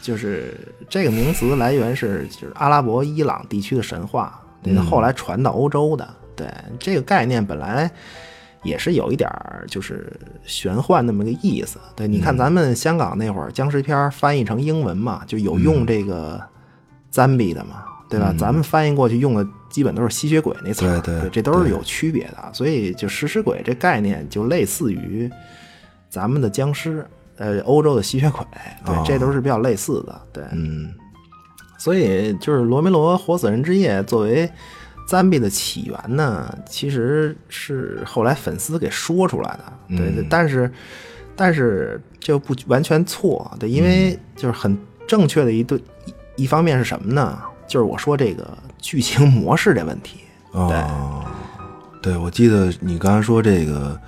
[0.00, 0.54] 就是
[0.88, 6.08] 这个名词来源是就是阿拉伯伊朗地区的神话，对，后来传到欧洲的。
[6.36, 6.46] 对，
[6.78, 7.90] 这个概念本来。
[8.64, 10.12] 也是有一点儿就是
[10.44, 16.40] 玄幻那么个意思，对，你看咱们香港那会儿僵尸片翻译成英文嘛，就有用这个
[17.12, 18.34] “zombie” 的嘛，对吧？
[18.36, 22.50] 咱们翻译过去用的基本都是吸血鬼那词儿，对，这都是有区别的。
[22.52, 25.30] 所以就食尸鬼这概念就类似于
[26.10, 27.06] 咱们的僵尸，
[27.36, 28.44] 呃，欧洲的吸血鬼，
[28.84, 30.92] 对，这都是比较类似的，对，嗯。
[31.78, 34.50] 所以就是罗梅罗《活死人之夜》作为。
[35.08, 40.70] 赞比的起源呢，其实是后来粉丝给说出来的，对，但是，
[41.34, 45.82] 但是就不完全错，对，因为就是很正确的一对
[46.36, 47.38] 一方面是什么呢？
[47.66, 48.46] 就是我说这个
[48.76, 50.20] 剧情模式这问题，
[50.52, 50.84] 对，
[52.02, 53.98] 对我记得你刚才说这个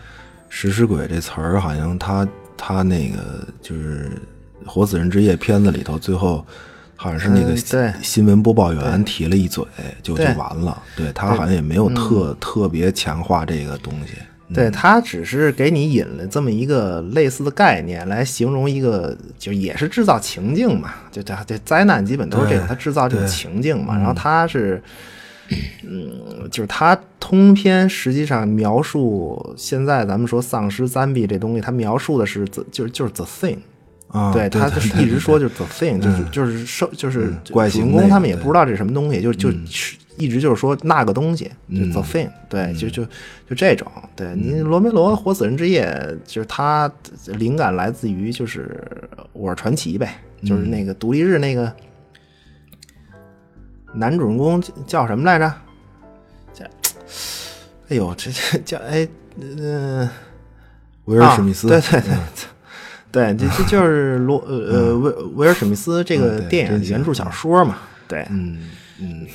[0.51, 2.28] 食尸鬼这词儿，好像他
[2.59, 4.11] 他那个就是
[4.68, 6.44] 《活死人之夜》片子里头最后。
[7.03, 7.57] 好像是那个
[8.03, 9.64] 新闻播报员提了一嘴
[10.03, 14.12] 就就完了，对他好像也没有特特别强化这个东西。
[14.53, 23.96] 对他只是给你引了这么一个类似的概念来形容一个，就也是制造情境嘛，就这这灾难基本都是这个，他制造这个情境嘛。
[23.96, 24.82] 然后他是，
[25.88, 33.57] 嗯，就是他通篇实际上描述现在咱们说丧尸 zombie 这东西，他描述的是 the 就是就是 the thing。
[34.12, 43.04] 啊，对，他对一直说就是 the thing，就是就是受就是怪主人公他们也不知道这是什么东西，就就是一直就是说那个东西，就 the thing，对，就就
[43.48, 43.86] 就这种。
[44.16, 45.86] 对你罗梅罗《活死人之夜》，
[46.26, 46.90] 就是他
[47.26, 48.82] 灵感来自于就是
[49.32, 51.72] 《我是传奇》呗，就是那个独立日那个
[53.94, 55.54] 男主人公叫什么来着？
[56.52, 56.64] 叫，
[57.88, 59.06] 哎呦，这这叫哎，
[59.40, 60.08] 嗯、
[61.04, 62.16] 威尔史密斯，啊、对对对。
[63.12, 69.26] 对，这这就是罗呃呃威威尔史密斯这个电影原著小说嘛，对，嗯嗯，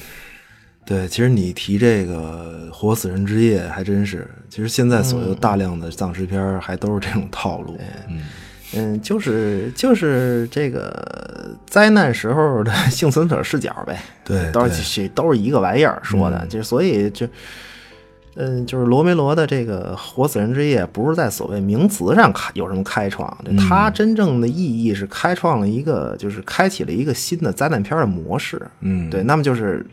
[0.85, 7.77] 对，其实你提这个《活死人之夜》还真是，其实现在所有大量的丧尸片儿还都是这种套路。
[8.07, 8.21] 嗯
[8.75, 17.27] 嗯，就是就是这个灾难时候的 幸存者视角呗，对，都对是都是一个玩意儿说的，就是所以就。
[18.35, 28.61] 嗯，就是罗梅罗的这个《活死人之夜》，不是在所谓名词上开有什么开创，它真正的意义是开创了一个，就是开启了一个新的灾难片的模式。
[28.81, 29.85] 嗯，对，那么就是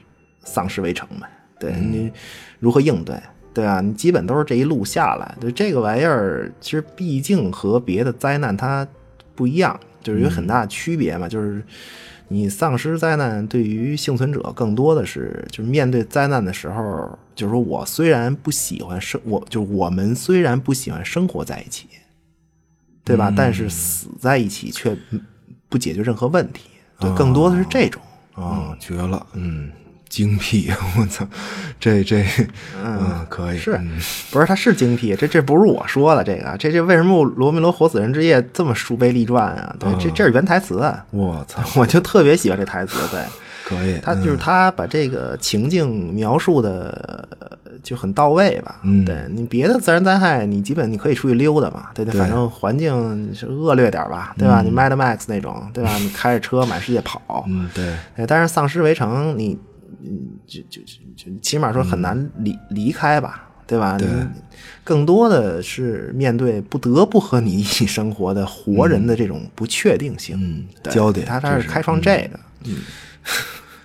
[0.42, 1.28] 丧尸围城呗。
[1.60, 2.10] 对你
[2.58, 3.14] 如何应对，
[3.54, 5.36] 对啊，你基本都是这一路下来。
[5.40, 8.84] 对这个玩意儿，其实毕竟和别的灾难它
[9.36, 11.28] 不一样，就是有很大的区别嘛。
[11.28, 11.62] 就是
[12.32, 21.88] 你丧尸灾难对于幸存者更多的是，就是面对灾难的时候，就是说我虽然不喜欢生，我就我们虽然不喜欢生活在一起，
[23.04, 23.32] 对吧？
[23.36, 24.96] 但是死在一起却
[25.68, 26.70] 不解决任何问题。
[26.98, 28.00] 对，更多的是这种。
[28.34, 29.70] 啊，绝了，嗯，
[30.12, 31.26] 精辟，我操，
[31.80, 32.22] 这这，
[32.84, 33.98] 嗯，可以，是嗯
[34.30, 34.44] 不是？
[34.44, 39.74] 他是精辟，这这不是我说的，这个这这为什么罗密罗活死人之夜这么书碑立传啊？
[39.80, 42.98] 对，这这是原台词啊，我操， 我就特别喜欢这台词。
[43.10, 43.22] 对，
[43.64, 47.26] 可以，他就是他把这个情境描述的
[47.82, 48.80] 就很到位吧。
[48.82, 54.60] 嗯对你别的自然灾害，你基本你可以出去溜达嘛，对对，反正环境是恶劣点吧，对吧？
[54.62, 55.96] 你 Mad Max 那种，对吧？
[55.96, 59.58] 你开着车满世界跑，嗯，对，哎，但是丧尸围城，你，
[60.02, 63.98] 嗯，就就就就起码说很难离、离开吧，对吧？
[63.98, 64.40] 对你
[64.84, 70.36] 更多的是面对不得不和你一起生活的活人的这种不确定性。
[70.40, 72.40] 嗯焦点他他是是开创这个。
[72.64, 72.76] 嗯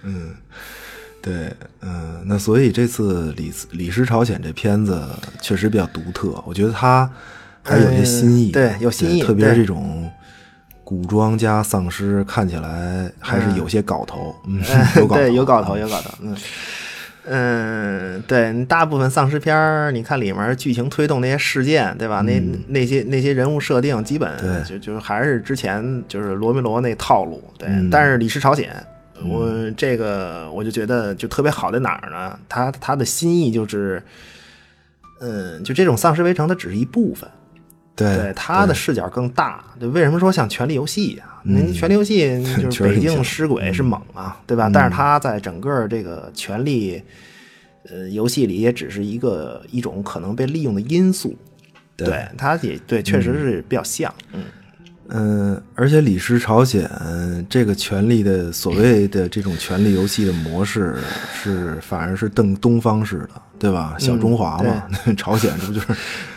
[0.03, 0.35] 嗯
[1.21, 5.05] 对，嗯，那所以这次李李氏朝鲜这片子
[5.41, 7.11] 确实比较独特，我觉得他
[7.63, 10.09] 还是有些新意，嗯对有新意特别是这种
[10.87, 14.61] 古装加丧尸，看起来还是有些搞头，嗯，
[14.95, 16.37] 有搞头，对，有搞头，有搞头，嗯。
[17.29, 22.21] 嗯，对，大部分丧尸片儿，你看里面剧情推动那些事件，对吧？
[22.21, 27.67] 那那些那些人物设定，基本对就就还是之前就是罗梅罗那套路，对。
[27.91, 28.73] 但是《李氏朝鲜》，
[29.27, 32.39] 我这个我就觉得就特别好在哪儿呢？
[32.47, 34.01] 他他的心意就是，
[35.19, 37.29] 嗯，就这种丧尸围城，它只是一部分，
[37.97, 39.61] 对对他的视角更大。
[39.79, 41.41] 对，为什么说像《权力游戏》啊？
[41.43, 42.23] 那《权力游戏》
[42.61, 44.69] 就是北京尸鬼是猛啊，对吧？
[44.71, 47.01] 但是他在整个这个权力
[47.89, 51.35] 呃游戏里，也只是一个一种可能被利用的因素。
[51.95, 54.13] 对，他也对，确实是比较像。
[54.31, 54.43] 嗯，嗯，
[55.75, 56.89] 而且李氏朝鲜
[57.49, 60.95] 这个权力的所谓的这种权力游戏的模式
[61.33, 63.95] 是反而是更东方式的，对吧？
[63.97, 64.83] 小中华嘛，
[65.15, 65.87] 朝鲜这不就是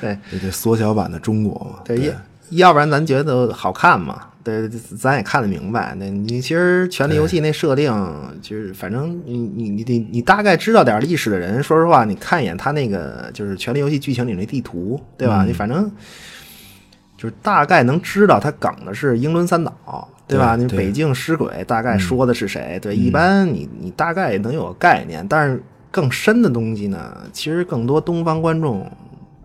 [0.01, 1.83] 对这这缩小版的中国嘛？
[1.85, 2.15] 对，要
[2.51, 4.27] 要不然咱觉得好看嘛？
[4.43, 4.67] 对，
[4.99, 5.95] 咱也看得明白。
[5.99, 7.93] 那你其实《权力游戏》那设定，
[8.41, 15.45] 就是反正你你你你你大概知道点历史的人，说实话，你看一眼他那个就是《权力游戏》剧情里那地图，对吧？
[15.45, 15.91] 你反正
[17.21, 20.57] 就是大概能知道他梗的是英伦三岛，对吧？
[20.57, 22.79] 对你北境尸鬼大概说的是谁？
[22.81, 28.91] 对，一般你你大概能有个概念，但是更深的东西呢，其实更多东方观众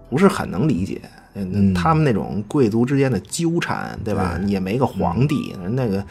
[0.09, 1.01] 不是很能理解。
[1.33, 4.39] 嗯，他们那种贵族之间的纠缠，对吧？
[4.47, 6.01] 也没个皇帝，那个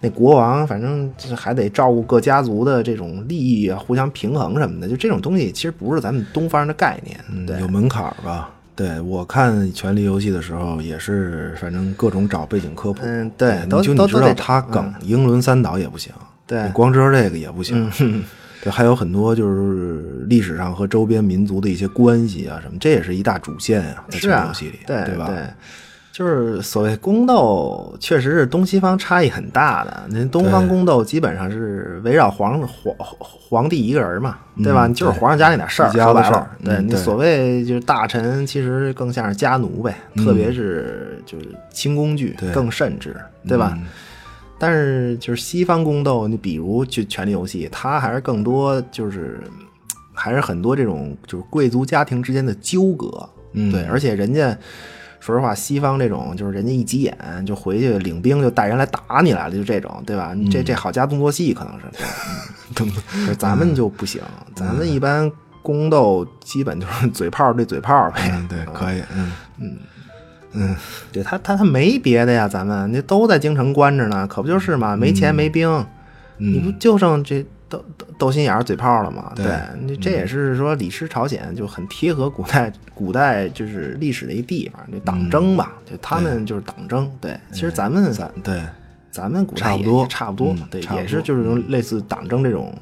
[0.00, 4.86] 那国王，反正还得照顾各家族的这种利益啊，互相平衡什么的。
[4.86, 8.50] 就这种东西，其实不是咱们东方人的概念，对，有门槛吧？
[8.76, 16.12] 对我看《权力游戏》的时候，也是反正各种找背景科普，嗯，对，都就你知道他梗英伦三岛也不行，
[16.46, 16.62] 对。
[16.62, 17.90] 你光知道这个也不行。
[18.62, 25.26] 对，还有很多就是历史上和周边民族的一些关系啊什么，这也是一大主线啊，在权力游戏里，对吧？
[25.26, 25.36] 对，
[26.16, 30.04] 就是所谓宫斗，确实是东西方差异很大的。
[30.08, 34.88] 您东方宫斗基本上是围绕皇皇皇帝一个人嘛，对吧？
[34.88, 39.94] 就是皇上家那点事儿，说白了，对你所谓就是大臣，其实更像是家奴呗。
[40.16, 43.14] 特别是就是清宫剧更甚至，
[43.46, 43.78] 对吧？
[44.58, 49.38] 但是就是西方宫斗，你比如就《权力游戏》，它还是更多就是
[50.14, 53.28] 还是很多这种就是贵族家庭之间的纠葛，
[53.70, 54.56] 对，而且人家。
[55.26, 60.32] 说实话，西方这种就是人家一急眼就回去领兵就带人来打你来了，就这种，对吧？
[60.48, 61.74] 这这好加动作戏可能
[63.26, 64.22] 是， 咱们就不行，
[64.54, 65.28] 咱们一般
[65.62, 68.40] 宫斗基本就是 嘴炮对嘴炮呗。
[68.48, 69.76] 对，可以，嗯嗯
[70.52, 70.76] 嗯，
[71.10, 74.94] 对他他他没别的呀，咱们那都在京城关着呢，可不就是嘛？
[74.96, 75.84] 没钱没兵，
[76.36, 77.44] 你不就剩这。
[77.68, 79.32] 斗斗斗心眼儿嘴炮了嘛？
[79.34, 79.44] 对，
[79.82, 87.10] 那这也是说李氏朝鲜就很贴合古代古代就是历史的一地方，就党争吧，就他们就是党争。
[87.20, 88.60] 对，其实咱们咱对
[89.10, 92.72] 咱们古代差不多差不多，对，也是就是类似党争这种。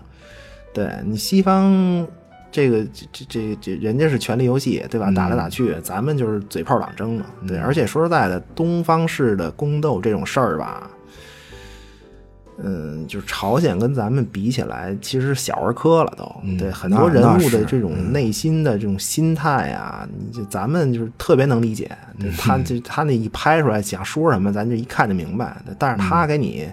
[0.72, 2.06] 对你西方
[2.50, 5.10] 这个这这这人家是权力游戏，对吧？
[5.10, 7.26] 打来打去，咱们就是嘴炮党争嘛。
[7.46, 10.90] 对，而且说实在的，东方式的宫斗这种事儿吧。
[12.62, 16.24] 嗯，就是朝鲜跟咱们比起来，其实小儿科了都。
[16.56, 21.90] 对很多人物的这种内心的这种心态啊，你就咱们就是特别能理解。
[22.38, 25.60] 他就他那一拍出来想说什么，咱就一看就明白。
[25.78, 26.68] 但是他给你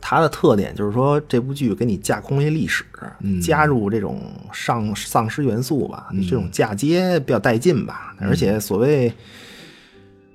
[0.00, 2.84] 他的特点就是说，这部剧给你架空一些历史，
[3.40, 4.20] 加入这种
[4.52, 8.16] 丧丧尸元素吧，这种嫁接比较带劲吧。
[8.20, 9.12] 而且所谓。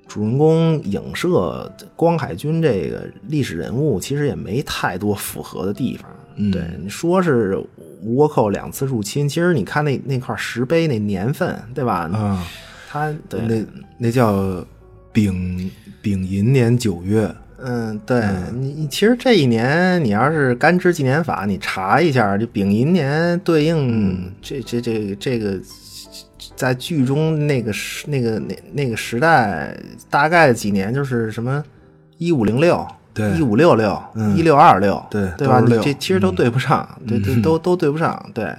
[0.08, 6.10] 主人公影射光海军这个历史人物，其实也没太多符合的地方。
[6.52, 7.58] 对，你说是
[8.04, 12.08] 倭寇两次入侵，其实你看那那块石碑那年份，对吧？
[12.12, 12.46] 啊，
[12.88, 13.64] 他那
[13.98, 14.64] 那叫
[15.12, 17.34] 丙丙寅年九月。
[17.58, 18.22] 嗯，对
[18.54, 25.60] 你其实这一年，你要是干支纪年法，你查一下，这丙寅年对应这这这这个。
[26.56, 29.76] 在剧中那个时那个那那个时代，
[30.10, 31.62] 大概几年就是什么
[32.18, 32.84] 一五零六，
[33.14, 34.02] 对，一五六六，
[34.34, 35.60] 一六二六，对对吧？
[35.60, 38.52] 你这其实都对不上，对对都都对不上，对。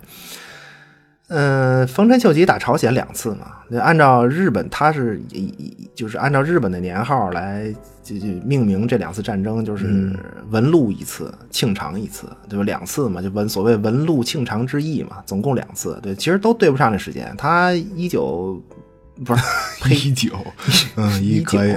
[1.29, 10.17] 嗯，丰臣秀吉打朝鲜两次嘛，按照日本，他是以就是按照日本的年号来就就命名这两次战争，就是
[10.51, 12.63] 文禄一次，庆长一次，对吧？
[12.63, 17.35] 两次嘛，就文所谓文禄庆长之役嘛，总共两次，对，其实都对不上这时间。
[17.37, 18.61] 他一九
[19.25, 20.29] 不是一九，
[20.95, 21.75] 嗯， 一可以，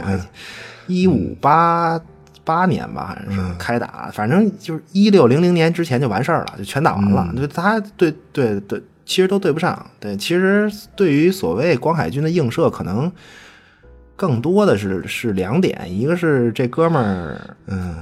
[0.86, 2.01] 一五八
[2.44, 7.34] 八年吧，好像是开打，反正就是一六零零年之前就完事儿了，就全打完了。
[7.36, 8.80] 就他对对对。
[9.11, 13.11] 其实都对不上，对，其实对于所谓光海军的映射，可能
[14.15, 17.97] 更多的是是两点，一个是这哥们儿，嗯，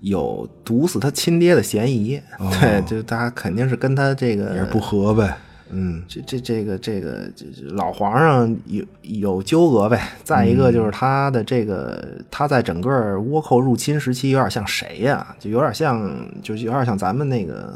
[0.00, 2.20] 有毒死他亲爹的嫌疑，
[2.60, 5.36] 对，就他肯定是跟他这个也不和呗，
[5.70, 7.30] 嗯，这这这个这个
[7.70, 10.02] 老皇上有有纠葛呗。
[10.24, 15.24] 再一个就是他的这个他在整个倭寇入侵时期有点像谁呀？
[15.38, 17.72] 就有点像，就有点像咱们那个。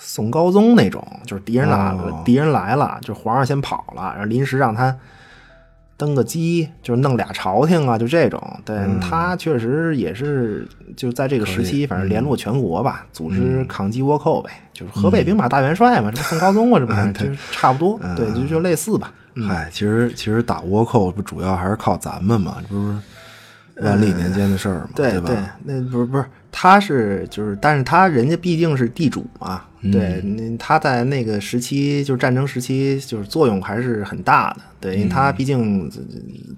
[0.00, 4.96] 宋高宗那种，就是敌人来了，敌人来了，就皇上先跑了，然后临时让他
[5.96, 8.40] 登个基，就是弄俩朝廷啊，就这种。
[8.64, 19.12] 但他确实也是就在这个时期，反正联络全国吧，组织抗击倭寇呗，就是河北兵马大元帅嘛，这不宋高宗嘛，这不是 就差不多，对，就就类似吧。
[19.48, 22.96] 嗨，其实其实打倭寇不主要还是靠咱们嘛，这不是。
[23.80, 29.62] 万历年间的事儿嘛，对对，那不是不是，他是就是，但是他人家毕竟是地主嘛，
[29.92, 35.88] 对，那他在那个时期就是战争时期，就是作用还是很大的，对，因为他毕竟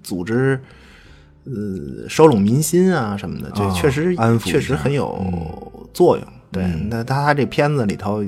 [0.03, 0.59] 组织
[1.45, 6.27] 呃收拢民心啊什么的，就确实确实很有作用。
[6.51, 8.25] 对，那他他这片子里头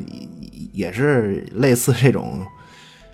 [0.73, 2.41] 也是类似这种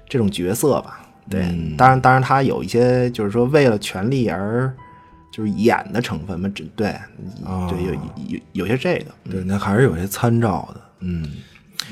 [0.08, 1.02] 这种角色吧？
[1.30, 1.42] 对，
[1.76, 4.74] 当然当然他有一些就是说为了权力而。
[5.38, 7.94] 就是演的成分嘛，对，对，有
[8.26, 11.30] 有有些这个，对，那还是有些参照的，嗯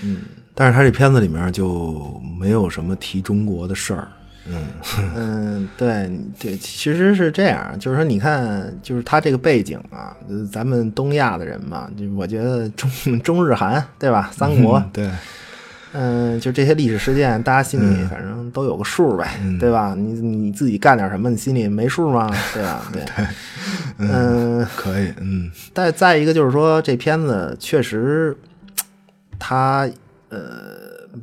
[0.02, 0.16] 嗯。
[0.52, 4.08] 但是他这片子里面就没有什么提中国的事儿，
[4.48, 4.66] 嗯
[5.14, 10.16] 嗯，对对，其实是这样，就是说，你看，就是他这个背景啊，
[10.50, 14.28] 咱们东亚的人嘛，就我觉得中中日韩，对吧？
[14.32, 15.08] 三国，对。
[15.92, 19.94] 嗯，就这些历史事件，大家心里反正都有个数呗，对吧？
[19.96, 22.30] 你你自己干点什么，你心里没数吗？
[22.52, 22.82] 对吧？
[22.92, 23.02] 对，
[23.98, 25.50] 嗯，可以，嗯。
[25.72, 28.36] 再再一个就是说，这片子确实，
[29.38, 29.88] 它
[30.28, 30.38] 呃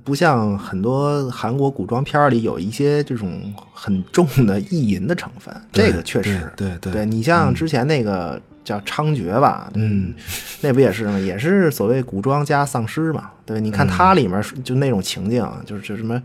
[0.04, 10.14] 不像很多韩国古装片儿里有一些这种很重的意淫的成分，这个确实，对对对你像之前那个叫《猖獗》吧，嗯，
[10.62, 11.20] 那不也是吗？
[11.20, 16.22] 也是所谓古装加丧尸嘛，对，你看它里面就那种情境，就是就什么。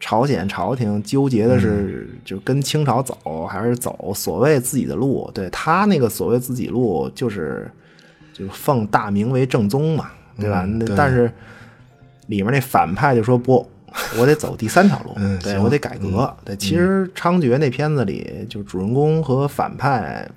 [0.00, 5.28] 朝鲜朝廷纠结的是，就跟清朝走还是走所谓自己的路？
[5.34, 7.68] 对他那个所谓自己路，就是
[8.32, 10.64] 就是奉大明为正宗嘛，对吧？
[10.64, 11.28] 那对但是
[12.28, 13.68] 里面那反派就说不，
[14.16, 16.32] 我得走第三条路，嗯对我得改革。
[16.44, 20.30] 对，其实《猖獗》那片子里，就主人公和反派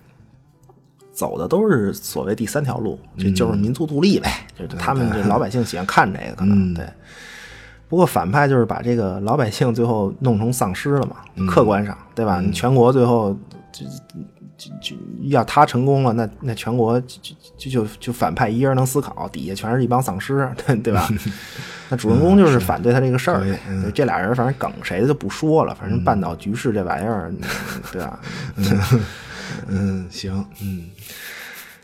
[1.13, 6.85] 走的都是所谓第三条路，就就是民族独立呗，就是他们这老百姓喜欢看这个，可能对。
[7.89, 12.39] 不过反派就是把这个老百姓最后弄成丧尸了嘛，客观上对吧？
[12.39, 13.37] 你全国最后
[13.73, 13.85] 就
[14.57, 21.09] 就就要他成功了，那那全国就就就就就反派一人能思考，底下全是一帮丧尸， 对对吧？
[21.89, 23.43] 那主人公就是反对他这个事儿
[23.93, 27.37] 这俩人反正梗谁的就不说了，反正半岛局势这玩意儿，嗯
[27.91, 28.19] 对吧？
[29.67, 30.89] 嗯，行，嗯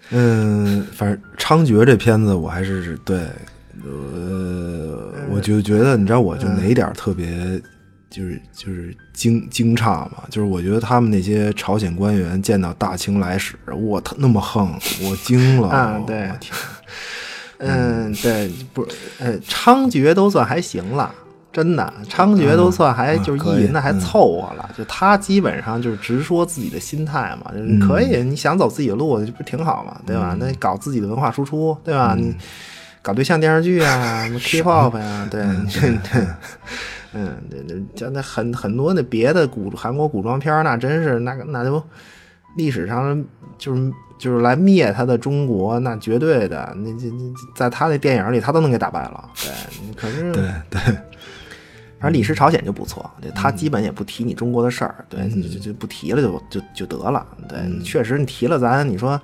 [0.09, 3.19] 嗯，反正《猖獗》这片子我还是对，
[3.83, 7.61] 呃，我就觉得你知道，我就哪一点特别
[8.09, 16.31] 就是就是惊惊诧嘛，就是我觉得他们那些朝鲜官员见到大清来使，我他那么横，我惊了啊对，
[17.57, 21.13] 嗯，对，不是，呃，猖獗都算还行了，
[21.57, 30.37] 真的，猖獗都算还就是意淫的还凑合了，就他基本上就是直说自己的心态嘛，就是可以，你想走自己的路，这不挺好嘛，对吧？
[30.39, 32.13] 那搞自己的文化输出，对吧？
[32.15, 32.35] 你
[33.01, 36.27] 搞对象电视剧啊，什么 K-pop 呀， 对，对。
[37.13, 41.81] 嗯，对那很很多那别的古韩国古装片儿，那真是那个那都
[42.55, 43.25] 历史上
[43.57, 47.15] 就是就是来灭他的中国，那绝对的，那这这
[47.55, 49.29] 在他那电影里他都能给打败了。
[49.41, 50.81] 对，可是对对，
[51.99, 57.25] 反正李氏朝鲜就不错，对他基本也不提你中国的事儿，对，就就就不提了就就就得了。
[57.49, 59.19] 对，确实你提了咱，你说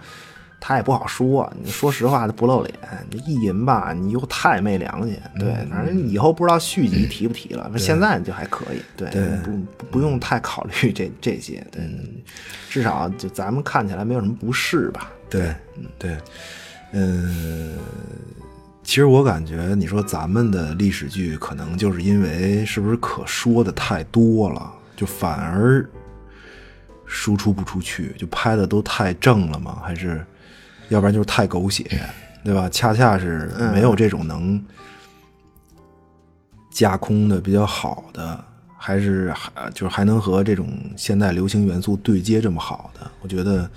[0.59, 2.75] 他也不好说，你说实话他不露脸，
[3.11, 5.15] 你意淫吧，你又太没良心。
[5.37, 8.81] 对，反正以后不知道续集提不提了，现在就还可以。
[8.97, 9.09] 对，
[9.43, 11.83] 不不不用太考虑这这些，对，
[12.69, 15.11] 至少就咱们看起来没有什么不适吧。
[15.29, 15.53] 对
[15.99, 16.17] 对，
[16.91, 17.77] 嗯。
[18.83, 25.89] 其实我感觉，你说咱们的历史剧，可能就是因为是不是可说的太多了，就反而
[27.05, 29.79] 输出不出去，就拍的都太正了吗？
[29.83, 30.23] 还是
[30.89, 31.85] 要不然就是太狗血，
[32.43, 32.67] 对吧？
[32.69, 34.63] 恰恰是没有这种能
[36.69, 38.43] 架空的比较好的，
[38.77, 40.67] 还是还就是还能和这种
[40.97, 43.69] 现代流行元素对接这么好的，我觉得，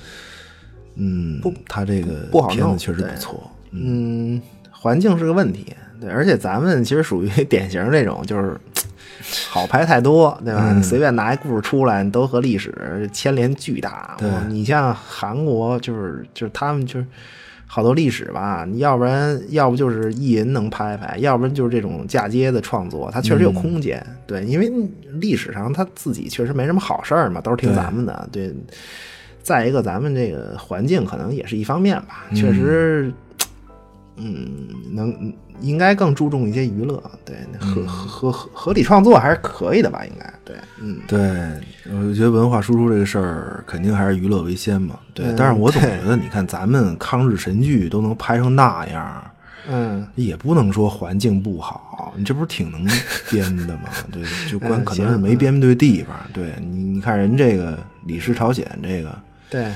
[0.96, 4.42] 嗯，不，他这个片子确实不错，嗯。
[4.86, 5.66] 环境是个问题，
[6.00, 8.56] 对，而且咱们其实属于典型那种，就是
[9.50, 10.80] 好牌太多，对吧？
[10.80, 14.14] 随便拿一故事出来，都和历史牵连巨大。
[14.16, 17.06] 对你像韩国，就是就是他们就是
[17.66, 24.00] 好多历史吧，你要不然要不就是意淫能拍拍，要不然就是这种嫁接的创作，它确实有空间。
[24.24, 24.70] 对，因为
[25.14, 28.28] 历史上他自己确实没什么好事儿嘛，都是听咱们的。
[28.30, 28.54] 对，
[29.42, 33.06] 再一个，咱们这个环境可能也是一方面吧，确实。
[33.08, 33.14] 嗯，
[34.92, 40.04] 能应该更注重一些娱乐，对，合合合合理创作还是可以的吧？
[40.04, 41.18] 应该对，嗯，对，
[41.92, 45.26] 我觉得文化输出这个事儿肯定还是娱乐为先嘛，对。
[45.26, 49.24] 嗯但是我总觉得，你看咱们抗日神剧都能拍成那样，
[49.68, 52.84] 嗯，也不能说环境不好，你这不是挺能
[53.30, 53.88] 编的吗？
[54.12, 56.14] 对，就关嗯可能是没编对地方。
[56.32, 57.72] 对你，你看人这个
[58.06, 59.18] 《李氏朝鲜》这个
[59.50, 59.72] 对，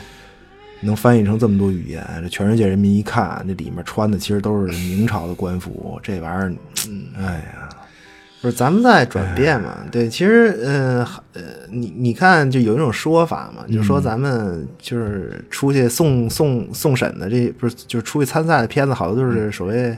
[0.82, 6.52] 能翻译成这么多语言，这全世界人民一看，那里面穿的其实都是明朝的官服，这玩意儿，
[6.88, 7.68] 嗯，哎呀，
[8.40, 9.76] 不是咱们在转变嘛？
[9.92, 19.94] 对，其实，呃呃，你你看，就有一种说法嘛，就说咱们就是出去送送送审的这不是就是出去参赛的片子，好多都是所谓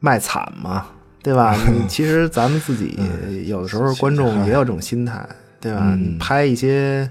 [0.00, 0.86] 卖惨嘛，
[1.22, 1.56] 对吧？
[1.70, 2.98] 你 其实咱们自己
[3.46, 5.24] 有的时候观众也有这种心态，
[5.60, 5.96] 对吧？
[5.96, 7.08] 你拍一些。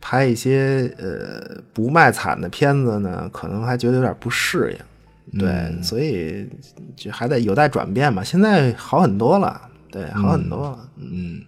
[0.00, 4.76] 拍一些呃不卖惨的片子呢，可能还觉得有点不适
[5.32, 6.48] 应，对，所以
[6.96, 8.22] 就还得有待转变吧。
[8.22, 10.78] 现在好很多了，对，好很多了。
[10.96, 11.42] 嗯，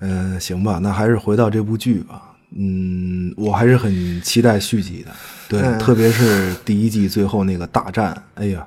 [0.00, 2.22] 嗯，行吧，那还是回到这部剧吧。
[2.58, 5.10] 嗯，我还是很期待续集的，
[5.48, 5.78] 对，嗯。
[5.78, 8.66] 特别是第一季最后那个大战，哎呀，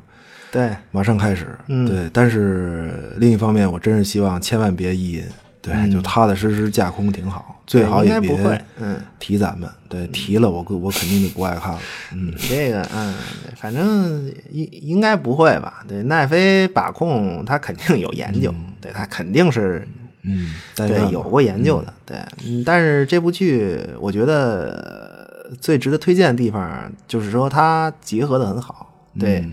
[0.51, 1.87] 对，马上开始，嗯。
[1.87, 2.09] 对。
[2.13, 5.23] 但是另一方面，我真是希望千万别意淫，
[5.61, 11.79] 对，就踏踏实实架空挺好，最好也别嗯提咱们，对，提了我我肯定就不爱看了。
[12.13, 13.13] 嗯，这个嗯，
[13.57, 15.83] 反正应应该不会吧？
[15.87, 19.85] 对，奈飞把控他肯定有研究，对他肯定是
[20.23, 22.17] 嗯，对有过研究的，对。
[22.45, 29.39] 嗯，但是这部剧我觉得最值得推荐的地方就是说它结合的很好，对。
[29.39, 29.51] 嗯，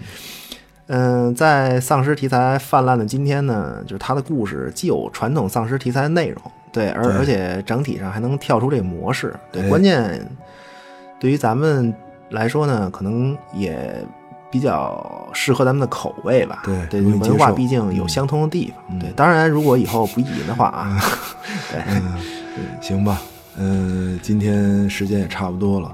[1.35, 6.41] 在丧尸题材泛滥的今天呢，就是它的故事既有传统丧尸题材的内容，
[6.73, 10.25] 对，而而且整体上还能跳出这个模式，对，关键
[11.19, 11.93] 对于咱们
[12.31, 14.05] 来说呢，可能也
[14.49, 21.03] 比较适合咱们的口味吧，对，对，文化毕竟有相通的地方，对，当然如果以后不意淫的话啊，
[21.73, 21.83] 对，
[22.81, 23.21] 行吧，
[23.57, 25.93] 嗯，今天时间也差不多了，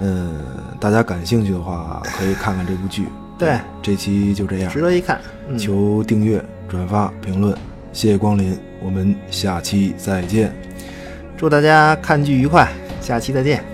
[0.00, 0.40] 嗯，
[0.80, 3.06] 大家感兴趣的话可以看看这部剧。
[3.42, 5.20] 对，这期就这样，值得一看。
[5.58, 7.52] 求订阅、转发、评论，
[7.92, 10.54] 谢谢光临，我们下期再见。
[11.36, 12.68] 祝大家看剧愉快，
[13.00, 13.64] 下期再见。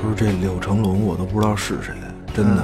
[0.00, 1.92] 不是这柳成龙，我都不知道是谁，
[2.32, 2.62] 真的。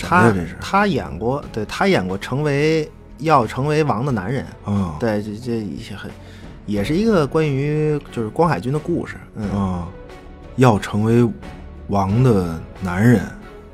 [0.00, 6.10] 他他演过，对他演过《成为要成为王的男人》啊，对，这这也很
[6.66, 9.84] 也是一个关于就是光海军的故事，嗯，
[10.56, 11.28] 要成为
[11.88, 13.20] 王的男人，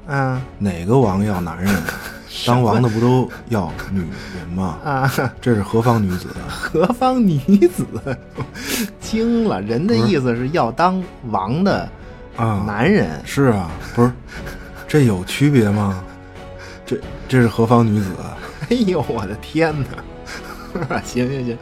[0.07, 1.75] 嗯，哪个王要男人？
[2.47, 4.79] 当王的不都要女人吗？
[4.85, 5.11] 啊，
[5.41, 6.29] 这是何方女子？
[6.47, 7.85] 何方女子？
[9.01, 9.61] 惊了！
[9.63, 11.89] 人的意思是要当王的
[12.37, 13.09] 啊男人？
[13.25, 14.13] 是啊，不是。
[14.87, 16.05] 这有区别吗？
[16.89, 18.39] 这这是何方女子啊？
[18.71, 19.75] 哎呦，我的天
[20.89, 21.01] 哪！
[21.03, 21.59] 行 行行。